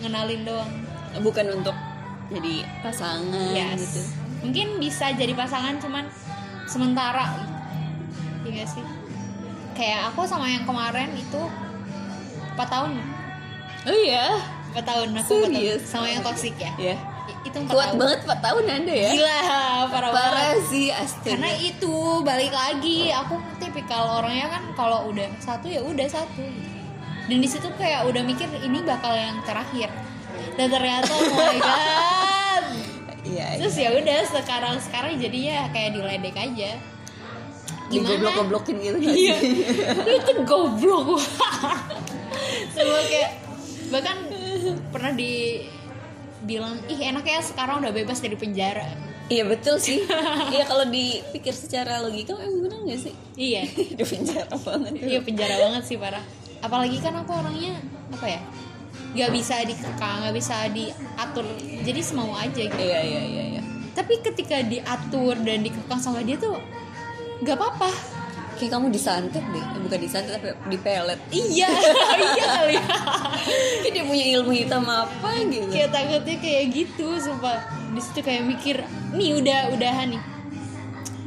[0.01, 0.71] ngenalin doang.
[1.19, 1.75] bukan untuk
[2.27, 3.79] jadi pasangan Yes.
[3.83, 4.01] gitu
[4.41, 6.09] Mungkin bisa jadi pasangan cuman
[6.65, 7.29] sementara.
[8.41, 8.81] Iya sih?
[9.71, 11.41] Kayak aku sama yang kemarin itu
[12.51, 12.91] 4 tahun.
[13.81, 14.41] oh iya
[14.71, 15.49] 4 tahun aku empat tahun.
[15.51, 15.81] Serius?
[15.83, 16.73] sama yang toksik ya.
[16.73, 16.97] I-
[17.43, 17.97] Itu 4 kuat tahun.
[17.97, 19.39] banget 4 tahun ada ya Gila,
[19.87, 20.13] parah, banget.
[20.31, 25.81] parah sih astaga Karena itu balik lagi, aku tipikal orangnya kan kalau udah satu ya
[25.81, 26.41] udah satu.
[27.21, 29.89] Dan di situ kayak udah mikir ini bakal yang terakhir.
[30.53, 32.63] Dan ternyata oh my god.
[33.21, 36.71] iya Terus ya udah sekarang sekarang jadinya kayak diledek aja.
[37.87, 39.35] digoblok goblokin gitu Iya.
[40.15, 41.19] itu goblok.
[42.71, 43.31] Semua kayak
[43.91, 44.17] bahkan
[44.89, 48.87] pernah dibilang ih enak ya sekarang udah bebas dari penjara.
[49.27, 50.03] Iya betul sih.
[50.51, 53.13] Iya kalau dipikir secara logika emang bener nggak sih?
[53.35, 53.63] Iya.
[53.99, 54.91] Di penjara banget.
[54.97, 56.23] Iya penjara banget sih parah
[56.61, 57.77] apalagi kan aku orangnya
[58.13, 58.41] apa ya
[59.11, 61.45] nggak bisa dikekang nggak bisa diatur.
[61.83, 62.79] Jadi semau aja gitu.
[62.79, 63.61] Iya iya iya iya.
[63.91, 66.55] Tapi ketika diatur dan dikekang sama dia tuh
[67.43, 67.91] nggak apa-apa.
[68.55, 69.63] Kayak kamu disantet deh.
[69.63, 71.19] Eh, bukan disantet tapi dipelet.
[71.33, 71.67] Iya
[72.37, 72.85] iya kali ya.
[73.83, 75.67] Kayak dia punya ilmu hitam apa gitu.
[75.67, 77.57] Kayak takutnya kayak gitu sumpah.
[77.91, 80.23] Di situ kayak mikir nih udah udahan nih.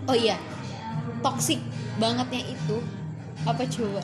[0.08, 0.36] Oh iya
[1.24, 1.60] toxic
[1.96, 2.76] bangetnya itu
[3.48, 4.00] apa coba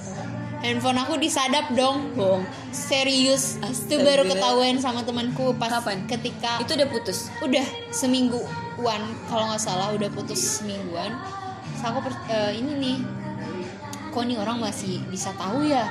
[0.60, 2.12] handphone aku disadap dong.
[2.14, 2.44] Bohong.
[2.70, 3.56] Serius.
[3.60, 6.04] Itu baru ketahuan sama temanku pas Kapan?
[6.06, 7.32] ketika itu udah putus?
[7.40, 9.00] Udah semingguan.
[9.26, 11.16] Kalau nggak salah udah putus semingguan.
[11.74, 12.96] Terus aku per- eh, ini nih
[14.10, 15.88] kok nih orang masih bisa tahu ya?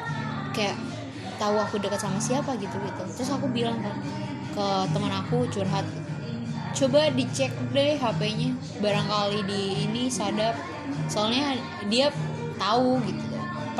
[0.53, 0.77] Kayak
[1.39, 3.03] tahu aku dekat sama siapa gitu gitu.
[3.17, 3.95] Terus aku bilang kan
[4.49, 5.85] ke teman aku curhat
[6.69, 10.53] coba dicek deh HP-nya barangkali di ini sadap.
[11.09, 11.57] Soalnya
[11.89, 12.13] dia
[12.59, 13.28] tahu gitu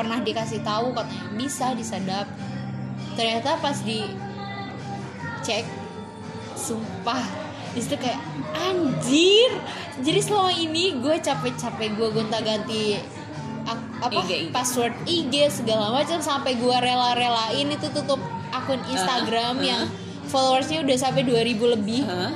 [0.00, 2.24] pernah dikasih tahu katanya bisa disadap
[3.20, 4.00] ternyata pas di
[5.44, 5.68] cek
[6.56, 7.20] sumpah
[7.76, 8.20] di situ kayak
[8.56, 9.50] anjir
[10.00, 12.96] jadi selama ini gue capek-capek gue gonta-ganti
[14.00, 14.48] apa IG.
[14.48, 18.18] password IG segala macam sampai gue rela-relain itu tutup
[18.50, 19.64] akun Instagram uh.
[19.64, 19.82] yang
[20.32, 22.32] followersnya udah sampai 2000 lebih Hah?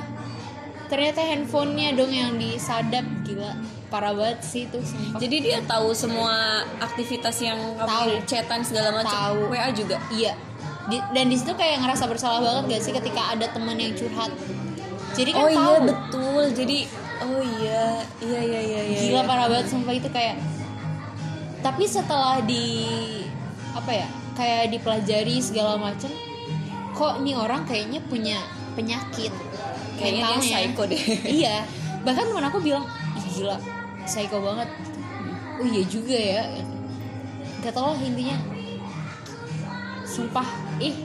[0.85, 3.57] ternyata handphonenya dong yang disadap gila
[3.95, 6.35] parah banget sih itu sumpah jadi dia tahu semua
[6.77, 8.19] aktivitas yang Tahu.
[8.23, 9.47] chatan segala macam Tahu.
[9.47, 10.35] WA juga Iya.
[10.85, 14.29] Di- dan di situ kayak ngerasa bersalah banget gak sih ketika ada teman yang curhat.
[15.13, 15.77] Jadi kan oh iya tahu.
[15.87, 16.77] betul jadi
[17.23, 17.83] oh iya
[18.19, 19.23] iya iya iya iya Gila iya.
[19.23, 20.35] parah banget sumpah itu kayak.
[21.59, 22.65] Tapi setelah di
[23.71, 24.07] apa ya?
[24.35, 26.11] Kayak dipelajari segala macem
[26.91, 28.39] kok nih orang kayaknya punya
[28.71, 29.31] penyakit
[29.95, 30.59] kayaknya dia mentalnya.
[30.63, 31.01] psycho deh
[31.39, 31.55] iya
[32.03, 32.83] bahkan teman aku bilang
[33.31, 33.59] gila
[34.05, 34.69] psycho banget.
[35.61, 36.43] Oh iya juga ya.
[37.65, 38.37] Gak tau lah intinya.
[40.05, 40.47] Sumpah
[40.79, 40.95] ih.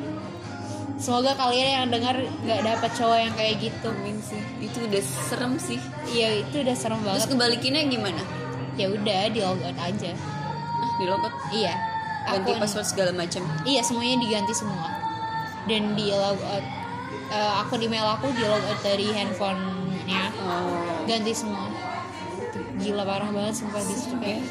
[1.01, 2.13] Semoga kalian yang dengar
[2.45, 4.43] nggak dapet cowok yang kayak gitu Amin sih.
[4.61, 5.81] Itu udah serem sih.
[6.13, 7.29] Iya itu udah serem terus banget.
[7.33, 8.23] kebalikinnya gimana?
[8.77, 10.13] Ya udah di log out aja.
[10.13, 11.33] Ah di logout?
[11.57, 11.73] Iya.
[12.29, 13.41] Ganti Akun- password segala macam.
[13.65, 14.93] Iya semuanya diganti semua.
[15.65, 16.65] Dan di log out
[17.33, 20.37] eh, akun email aku di log out dari handphonenya.
[20.45, 21.09] Oh.
[21.09, 21.80] Ganti semua
[22.81, 24.43] gila parah banget sumpah di situ kayak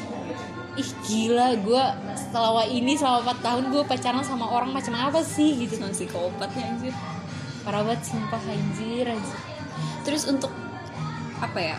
[0.78, 5.66] ih gila gue setelah ini selama 4 tahun gue pacaran sama orang macam apa sih?
[5.66, 5.76] Gitu.
[5.76, 6.94] Sama psikopatnya anjir.
[7.66, 9.38] Parah banget sumpah anjir anjir.
[10.06, 10.54] Terus untuk
[11.40, 11.76] apa ya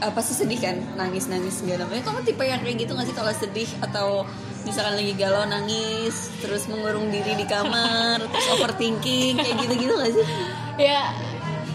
[0.00, 2.14] eh, pasti sedih kan nangis nangis segala macam.
[2.14, 4.08] Kamu tipe yang kayak gitu gak sih kalau sedih atau
[4.64, 10.12] misalkan lagi galau nangis terus mengurung diri di kamar terus overthinking kayak gitu gitu gak
[10.14, 10.26] sih?
[10.78, 11.12] Ya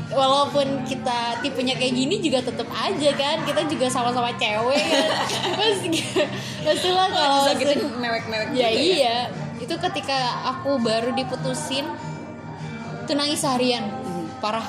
[0.10, 5.10] walaupun kita tipenya kayak gini juga tetep aja kan kita juga sama-sama cewek kan.
[5.60, 6.02] Pasti
[6.66, 9.18] pastilah kalau sakitin mewek-mewek ya gitu iya
[9.60, 10.18] itu ketika
[10.50, 11.86] aku baru diputusin
[13.06, 13.86] tuh nangis seharian.
[14.40, 14.66] Parah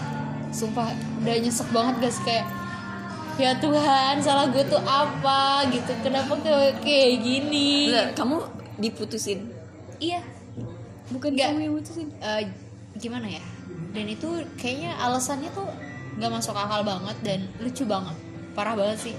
[0.50, 0.90] sumpah
[1.22, 2.44] udah nyesek banget guys kayak
[3.38, 5.64] ya Tuhan salah gue tuh apa?
[5.72, 5.92] gitu.
[6.04, 7.88] Kenapa kayak kayak gini?
[7.88, 8.36] Bentar, kamu
[8.76, 9.46] diputusin?
[9.96, 10.20] Iya.
[11.08, 11.48] Bukan Nggak.
[11.54, 12.42] kamu yang putusin Eh,
[12.98, 13.40] gimana ya
[13.90, 15.66] dan itu kayaknya alasannya tuh
[16.16, 18.16] nggak masuk akal banget dan lucu banget.
[18.52, 19.16] Parah banget sih.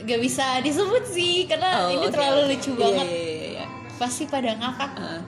[0.00, 3.06] Gak bisa disebut sih karena Oh, ini oke, terlalu lucu Iya, banget.
[3.06, 3.66] iya, iya, iya.
[4.00, 4.92] pasti pada ngakak.
[4.96, 5.20] Ah,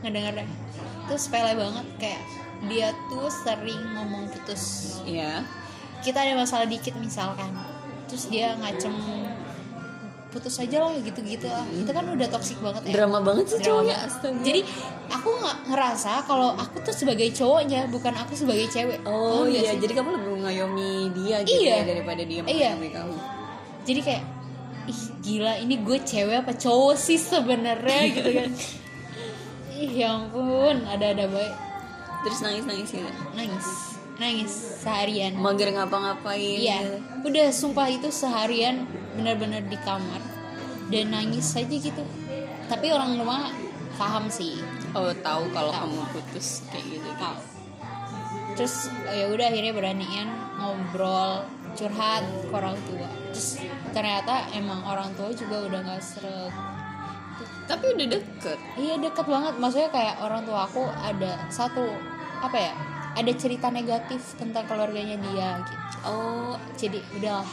[0.00, 0.46] ngedengernya.
[1.04, 2.22] Itu sepele banget kayak
[2.70, 4.96] dia tuh sering ngomong putus.
[5.02, 5.42] Iya.
[6.00, 7.50] Kita ada masalah dikit misalkan.
[8.06, 8.94] Terus dia ngacem
[10.34, 11.46] putus aja lah gitu-gitu.
[11.46, 12.92] Lah itu kan udah toksik banget ya.
[12.98, 13.96] Drama banget sih cowoknya
[14.42, 14.60] jadi
[15.06, 18.98] aku nggak ngerasa kalau aku tuh sebagai cowoknya bukan aku sebagai cewek.
[19.06, 21.74] Oh nggak iya jadi kamu lebih mengayomi dia gitu Iya.
[21.78, 22.74] ya daripada dia Iya.
[22.74, 23.14] mengayomi kamu.
[23.84, 24.24] Jadi kayak
[24.84, 28.50] ih gila ini gue cewek apa cowok sih sebenarnya gitu kan.
[29.72, 31.54] Ih ya ampun ada-ada baik
[32.24, 33.68] terus nangis nangis gitu nangis.
[34.14, 35.34] Nangis seharian.
[35.34, 36.96] Mager ngapa-ngapain Iya, gitu.
[37.26, 40.20] udah sumpah itu seharian benar-benar di kamar
[40.90, 42.04] dan nangis aja gitu.
[42.68, 43.48] Tapi orang rumah
[43.94, 44.58] paham sih,
[44.92, 45.82] oh tahu kalau Tahu.
[45.86, 47.38] kamu putus kayak gitu tahu.
[48.54, 53.08] Terus ya udah akhirnya beraniin ngobrol, curhat ke orang tua.
[53.34, 56.54] Terus ternyata emang orang tua juga udah nggak seret.
[57.64, 61.88] tapi udah deket Iya deket banget, maksudnya kayak orang tua aku ada satu
[62.44, 62.74] apa ya?
[63.14, 65.96] Ada cerita negatif tentang keluarganya dia gitu.
[66.04, 67.46] oh Jadi udahlah.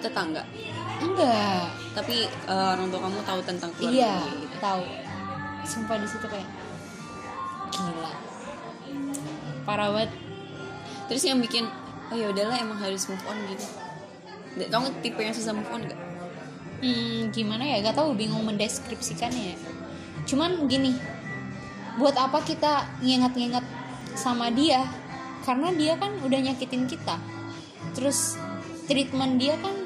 [0.00, 0.42] Tetangga?
[1.00, 4.56] Enggak, tapi eh, orang tua kamu tahu tentang keluarga iya gitu?
[4.60, 4.84] tahu.
[5.64, 6.48] Sumpah di situ kayak
[7.72, 8.12] gila.
[9.64, 10.10] Parah banget.
[11.08, 11.64] Terus yang bikin
[12.10, 13.66] oh ya udahlah emang harus move on gitu.
[14.66, 16.00] Kamu tipe yang susah move on gak
[16.82, 17.76] hmm, gimana ya?
[17.84, 19.56] Gak tahu bingung mendeskripsikannya ya.
[20.26, 20.96] Cuman gini
[21.96, 23.64] buat apa kita nginget-nginget
[24.16, 24.84] sama dia?
[25.44, 27.16] Karena dia kan udah nyakitin kita.
[27.96, 28.36] Terus
[28.84, 29.79] treatment dia kan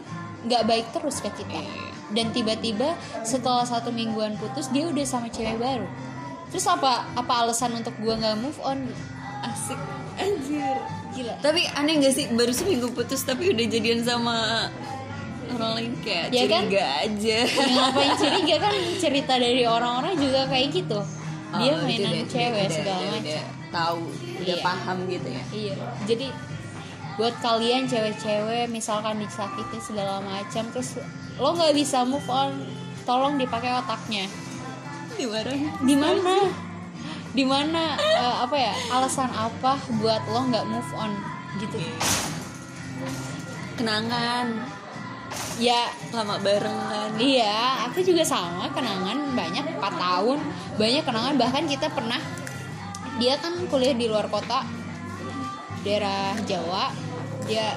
[0.44, 1.58] nggak baik terus ke kita.
[1.58, 1.82] Iya.
[2.06, 5.88] dan tiba-tiba setelah satu mingguan putus dia udah sama cewek baru.
[6.48, 8.86] Terus apa apa alasan untuk gua nggak move on?
[9.42, 9.80] Asik.
[10.14, 10.78] Anjir.
[11.10, 11.34] Gila.
[11.40, 12.26] Tapi aneh gak sih?
[12.28, 14.66] Baru seminggu putus tapi udah jadian sama
[15.48, 16.66] orang lain kayak Ya kan?
[16.66, 17.38] curiga aja.
[17.46, 18.72] Yang ngapain curiga kan?
[18.96, 20.98] Cerita dari orang-orang juga kayak gitu.
[21.54, 23.42] Dia Oh, mainan udah- cewek udah- segala macam.
[23.70, 24.00] tahu
[24.38, 24.62] udah Iya.
[24.62, 25.42] paham gitu ya.
[25.50, 25.74] Iya.
[26.04, 26.26] Jadi
[27.14, 30.98] buat kalian cewek-cewek misalkan disakitin segala macam terus
[31.38, 32.50] lo nggak bisa move on
[33.06, 34.26] tolong dipakai otaknya.
[35.14, 36.34] Dimarahin di mana?
[37.30, 37.94] Di mana?
[37.98, 41.12] Eh, apa ya alasan apa buat lo nggak move on
[41.62, 41.78] gitu.
[43.78, 44.66] Kenangan.
[45.58, 45.86] Ya.
[46.10, 50.38] Lama bareng kan Iya, aku juga sama kenangan banyak 4 tahun.
[50.78, 52.18] Banyak kenangan bahkan kita pernah
[53.22, 54.66] dia kan kuliah di luar kota
[55.84, 56.90] daerah Jawa
[57.44, 57.76] dia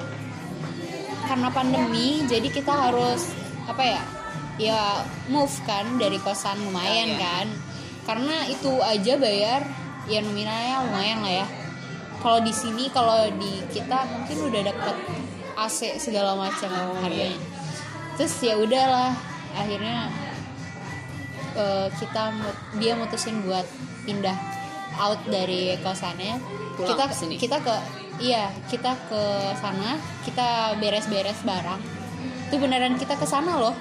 [1.28, 3.28] karena pandemi jadi kita harus
[3.68, 4.02] apa ya
[4.58, 7.20] ya move kan dari kosan lumayan Iya.
[7.22, 7.46] kan.
[8.08, 9.62] Karena itu aja bayar
[10.10, 11.46] ya nominalnya lumayan lah ya.
[12.18, 14.96] Kalau di sini kalau di kita mungkin udah dapet
[15.54, 17.38] AC segala macam Oh, harganya.
[18.18, 19.14] Terus ya udahlah
[19.54, 20.10] akhirnya
[21.54, 22.34] eh, kita
[22.82, 23.68] dia mutusin buat
[24.02, 24.34] pindah
[24.98, 26.40] out dari kosannya
[26.78, 27.34] Pulang kita ke sini.
[27.34, 27.74] kita ke
[28.18, 29.22] iya kita ke
[29.54, 31.80] sana kita beres-beres barang.
[32.46, 33.74] Itu beneran kita ke sana loh.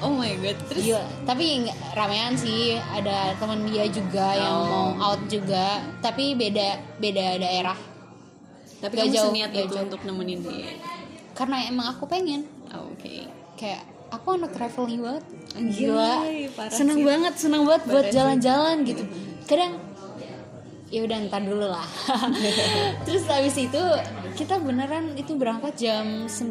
[0.00, 0.80] Oh my god terus?
[0.82, 1.04] Gila.
[1.24, 2.76] tapi ramean sih.
[2.76, 4.68] Ada teman dia juga yang Oh.
[4.96, 5.80] mau out juga.
[5.98, 7.76] Tapi beda beda daerah.
[8.80, 9.84] Tapi Gak kamu jauh, seniat gak itu jauh.
[9.84, 10.72] untuk nemenin dia?
[11.36, 12.48] Karena emang aku pengen.
[12.72, 13.28] Oh, oke.
[13.60, 15.24] Kayak aku anak traveling banget.
[15.52, 16.12] Gila.
[16.56, 17.04] parah seneng sih.
[17.04, 19.04] banget seneng banget buat Parah jalan-jalan gitu.
[19.44, 19.72] Kadang
[20.90, 21.86] ya udah ntar dulu lah.
[23.06, 23.82] Terus habis itu
[24.34, 26.50] kita beneran itu berangkat jam 9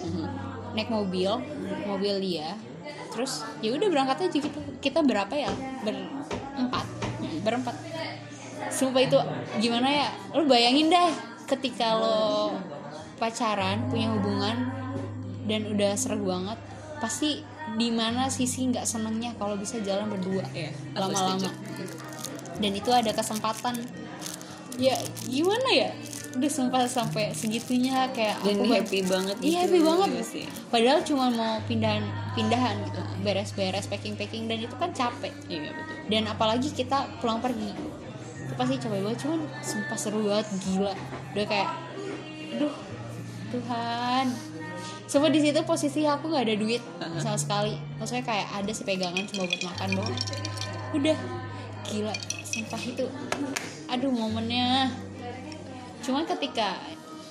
[0.00, 0.26] Mhm.
[0.72, 1.30] naik mobil
[1.84, 2.54] mobil dia.
[3.10, 5.50] Terus ya udah berangkat aja gitu kita berapa ya?
[5.82, 6.86] Berempat.
[7.42, 7.74] Berempat.
[8.70, 9.18] Sumpah itu
[9.58, 10.08] gimana ya?
[10.32, 11.10] Lu bayangin dah
[11.50, 12.54] ketika lo
[13.18, 14.70] pacaran punya hubungan
[15.44, 16.56] dan udah seru banget
[17.02, 17.42] pasti
[17.74, 20.46] di mana sisi nggak senengnya kalau bisa jalan berdua.
[20.54, 21.50] Iya, lama-lama.
[22.60, 23.80] Dan itu ada kesempatan
[24.76, 24.94] ya
[25.26, 25.90] gimana ya
[26.30, 29.58] udah sumpah sampai segitunya kayak dan aku happy banget Iya gitu.
[29.66, 30.08] happy banget.
[30.14, 30.44] Iya sih.
[30.70, 32.06] Padahal cuma mau pindahan
[32.38, 35.34] pindahan gitu, beres-beres packing-packing dan itu kan capek.
[35.50, 37.74] iya betul Dan apalagi kita pulang pergi.
[38.46, 40.94] Itu pasti capek banget cuman sumpah seru banget gila.
[41.34, 41.68] Udah kayak
[42.54, 42.74] aduh
[43.50, 44.26] Tuhan.
[45.10, 46.82] Sumpah di situ posisi aku nggak ada duit
[47.18, 47.74] sama sekali.
[47.98, 50.14] Maksudnya kayak ada sih pegangan cuma buat makan doang.
[50.94, 51.18] Udah
[51.90, 52.14] gila.
[52.50, 53.06] Sumpah itu.
[53.86, 54.90] Aduh momennya.
[56.02, 56.82] Cuman ketika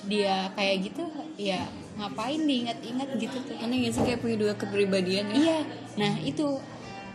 [0.08, 1.04] dia kayak gitu
[1.36, 1.60] ya
[2.00, 3.56] ngapain diingat-ingat gitu tuh.
[3.60, 5.36] Aneh gak sih kayak punya dua kepribadian ya?
[5.36, 5.58] Iya.
[6.00, 6.46] Nah itu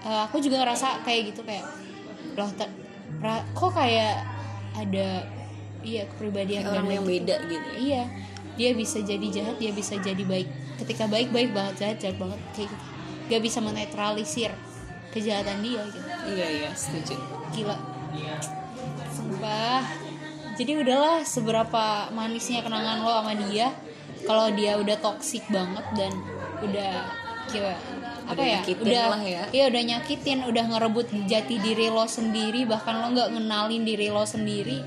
[0.06, 1.66] eh, aku juga ngerasa kayak gitu kayak
[2.38, 2.74] loh ter-
[3.56, 4.22] kok kayak
[4.76, 5.24] ada
[5.82, 7.14] iya kepribadian Kayak orang yang gitu.
[7.26, 7.80] beda gitu ya.
[7.82, 8.04] iya.
[8.56, 10.48] Dia bisa jadi jahat dia bisa jadi baik.
[10.78, 12.40] Ketika baik baik banget jahat jahat banget.
[12.54, 12.86] Kayak gitu.
[13.26, 14.52] Gak bisa menetralisir
[15.10, 16.08] kejahatan dia gitu.
[16.30, 17.16] Iya iya setuju.
[17.50, 17.95] Gila
[19.12, 19.84] sumpah
[20.56, 23.72] jadi udahlah seberapa manisnya kenangan lo sama dia
[24.24, 26.12] kalau dia udah toksik banget dan
[26.64, 26.94] udah
[27.52, 27.76] kira
[28.26, 29.44] apa Udah ya udah lah ya.
[29.54, 34.26] iya udah nyakitin udah ngerebut jati diri lo sendiri bahkan lo nggak ngenalin diri lo
[34.26, 34.82] sendiri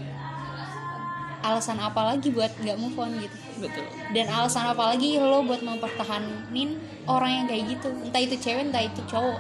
[1.38, 3.36] alasan apa lagi buat nggak move on gitu?
[3.62, 3.86] Betul.
[4.10, 7.88] Dan alasan apa lagi lo buat mempertahanin orang yang kayak gitu?
[8.02, 9.38] Entah itu cewek entah itu cowok.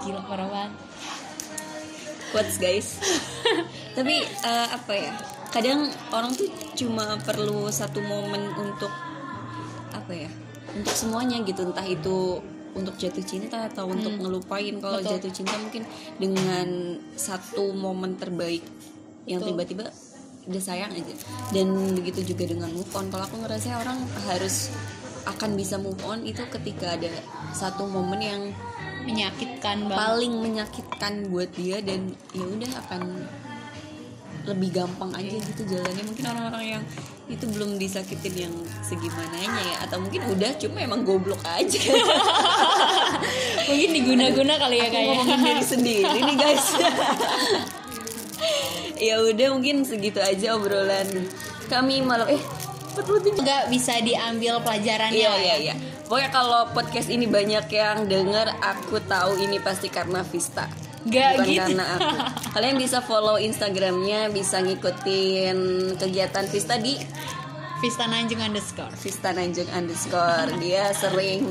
[0.00, 0.72] Gila parah banget
[2.30, 2.98] quotes guys.
[3.96, 5.12] Tapi eh, apa ya?
[5.50, 6.46] Kadang orang tuh
[6.78, 8.90] cuma perlu satu momen untuk
[9.90, 10.30] apa ya?
[10.74, 11.66] Untuk semuanya gitu.
[11.66, 12.38] Entah itu
[12.70, 14.78] untuk jatuh cinta atau untuk ngelupain.
[14.78, 15.10] Kalau Betul.
[15.18, 15.82] jatuh cinta mungkin
[16.16, 18.62] dengan satu momen terbaik
[19.26, 19.90] yang tiba-tiba
[20.46, 21.14] udah sayang aja.
[21.50, 23.10] Dan begitu juga dengan move on.
[23.10, 23.98] Kalau aku ngerasa orang
[24.30, 24.70] harus
[25.28, 27.12] akan bisa move on itu ketika ada
[27.52, 28.42] satu momen yang
[29.04, 30.00] menyakitkan banget.
[30.00, 33.02] Paling menyakitkan buat dia dan ya udah akan
[34.48, 36.04] lebih gampang aja gitu jalannya.
[36.04, 36.82] Mungkin orang-orang yang
[37.30, 39.76] itu belum disakitin yang segimananya ya.
[39.86, 41.78] Atau mungkin udah cuma emang goblok aja.
[43.70, 46.66] Mungkin diguna-guna kali ya aku kayaknya ngomongin diri sendiri nih guys.
[49.00, 51.08] Ya udah mungkin segitu aja obrolan
[51.72, 52.42] kami malam eh
[52.92, 55.16] 47 nggak bisa diambil pelajarannya.
[55.16, 55.56] Iya iya ya.
[55.72, 55.74] iya.
[56.10, 60.66] Pokoknya kalau podcast ini banyak yang denger, aku tahu ini pasti karena Vista.
[61.06, 61.60] Nggak Bukan gitu.
[61.62, 62.16] karena aku.
[62.58, 65.58] Kalian bisa follow Instagramnya, bisa ngikutin
[66.02, 66.98] kegiatan Vista di
[67.78, 70.50] Vista Nanjung underscore Vista Nanjung underscore.
[70.66, 71.46] Dia sering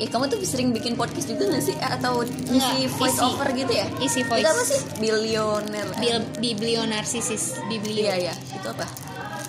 [0.00, 1.76] Eh kamu tuh sering bikin podcast juga gak sih?
[1.76, 3.22] Atau isi Nggak, voice isi.
[3.22, 3.86] over gitu ya?
[4.00, 4.42] Isi voice.
[4.42, 4.80] Itu apa sih?
[4.96, 8.88] Bilioner Bil biblionarsisis biblio Iya iya, itu apa?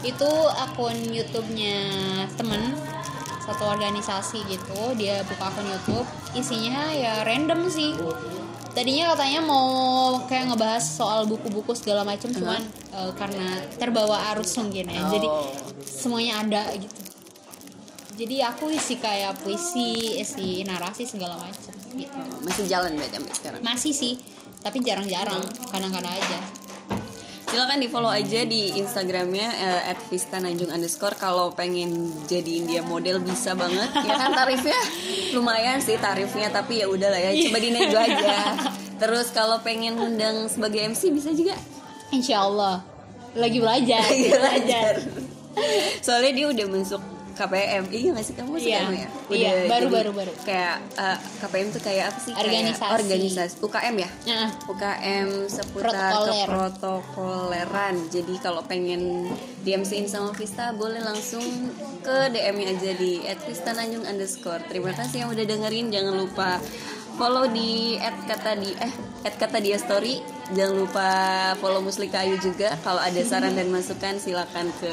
[0.03, 0.27] itu
[0.59, 1.79] akun YouTube-nya
[2.35, 2.75] temen
[3.43, 6.07] satu organisasi gitu dia buka akun YouTube.
[6.33, 7.91] Isinya ya random sih.
[8.73, 14.89] Tadinya katanya mau kayak ngebahas soal buku-buku segala macam cuman eh, karena terbawa arus mungkin
[14.89, 15.01] ya.
[15.11, 15.51] Jadi Oh.
[15.85, 16.99] semuanya ada gitu.
[18.13, 22.17] Jadi aku isi kayak puisi isi narasi segala macam gitu.
[22.45, 23.59] Masih jalan berarti sampai sekarang?
[23.61, 24.13] Masih sih
[24.63, 26.39] tapi jarang-jarang kadang-kadang aja
[27.53, 31.13] silakan di follow aja di instagramnya eh, @vistananjung underscore.
[31.13, 33.93] Kalau pengen jadiin dia model bisa banget.
[33.93, 34.79] Ya kan tarifnya?
[35.37, 38.57] Lumayan sih tarifnya tapi ya udahlah ya coba dinego aja.
[38.97, 41.53] Terus kalau pengen undang sebagai MC bisa juga.
[42.09, 42.81] Insya Allah.
[43.37, 44.93] Lagi belajar Lagi belajar.
[46.01, 47.01] Soalnya dia udah masuk
[47.33, 48.79] KPM iya nggak sih kamu masuk Iya.
[48.79, 50.33] KPM ya Iya, baru, jadi baru, baru.
[50.41, 52.93] kayak eh, KPM tuh kayak apa sih Kayak Organisasi.
[52.93, 56.45] organisasi UKM ya Nah, UKM seputar Protokoler.
[56.45, 57.95] keprotokoleran.
[58.07, 59.29] Jadi kalau pengen
[59.59, 61.43] DMC-in sama Vista boleh langsung
[61.99, 64.61] ke DM-nya aja di @vistananjung underscore.
[64.65, 65.87] Terima kasih yang udah dengerin.
[65.87, 66.59] Jangan lupa
[67.13, 68.93] follow di @kata di eh
[69.25, 70.19] @kata dia story.
[70.51, 71.07] Jangan lupa
[71.57, 72.75] follow Muslika Ayu juga.
[72.79, 74.91] Kalau ada saran dan masukan silakan ke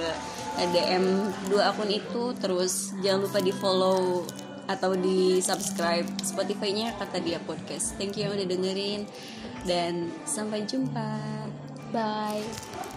[0.59, 2.35] DM dua akun itu.
[2.39, 4.25] Terus jangan lupa di follow
[4.71, 7.99] atau di subscribe Spotify-nya kata dia podcast.
[7.99, 9.01] Thank you yang udah dengerin
[9.67, 11.19] dan sampai jumpa.
[11.91, 12.90] bye.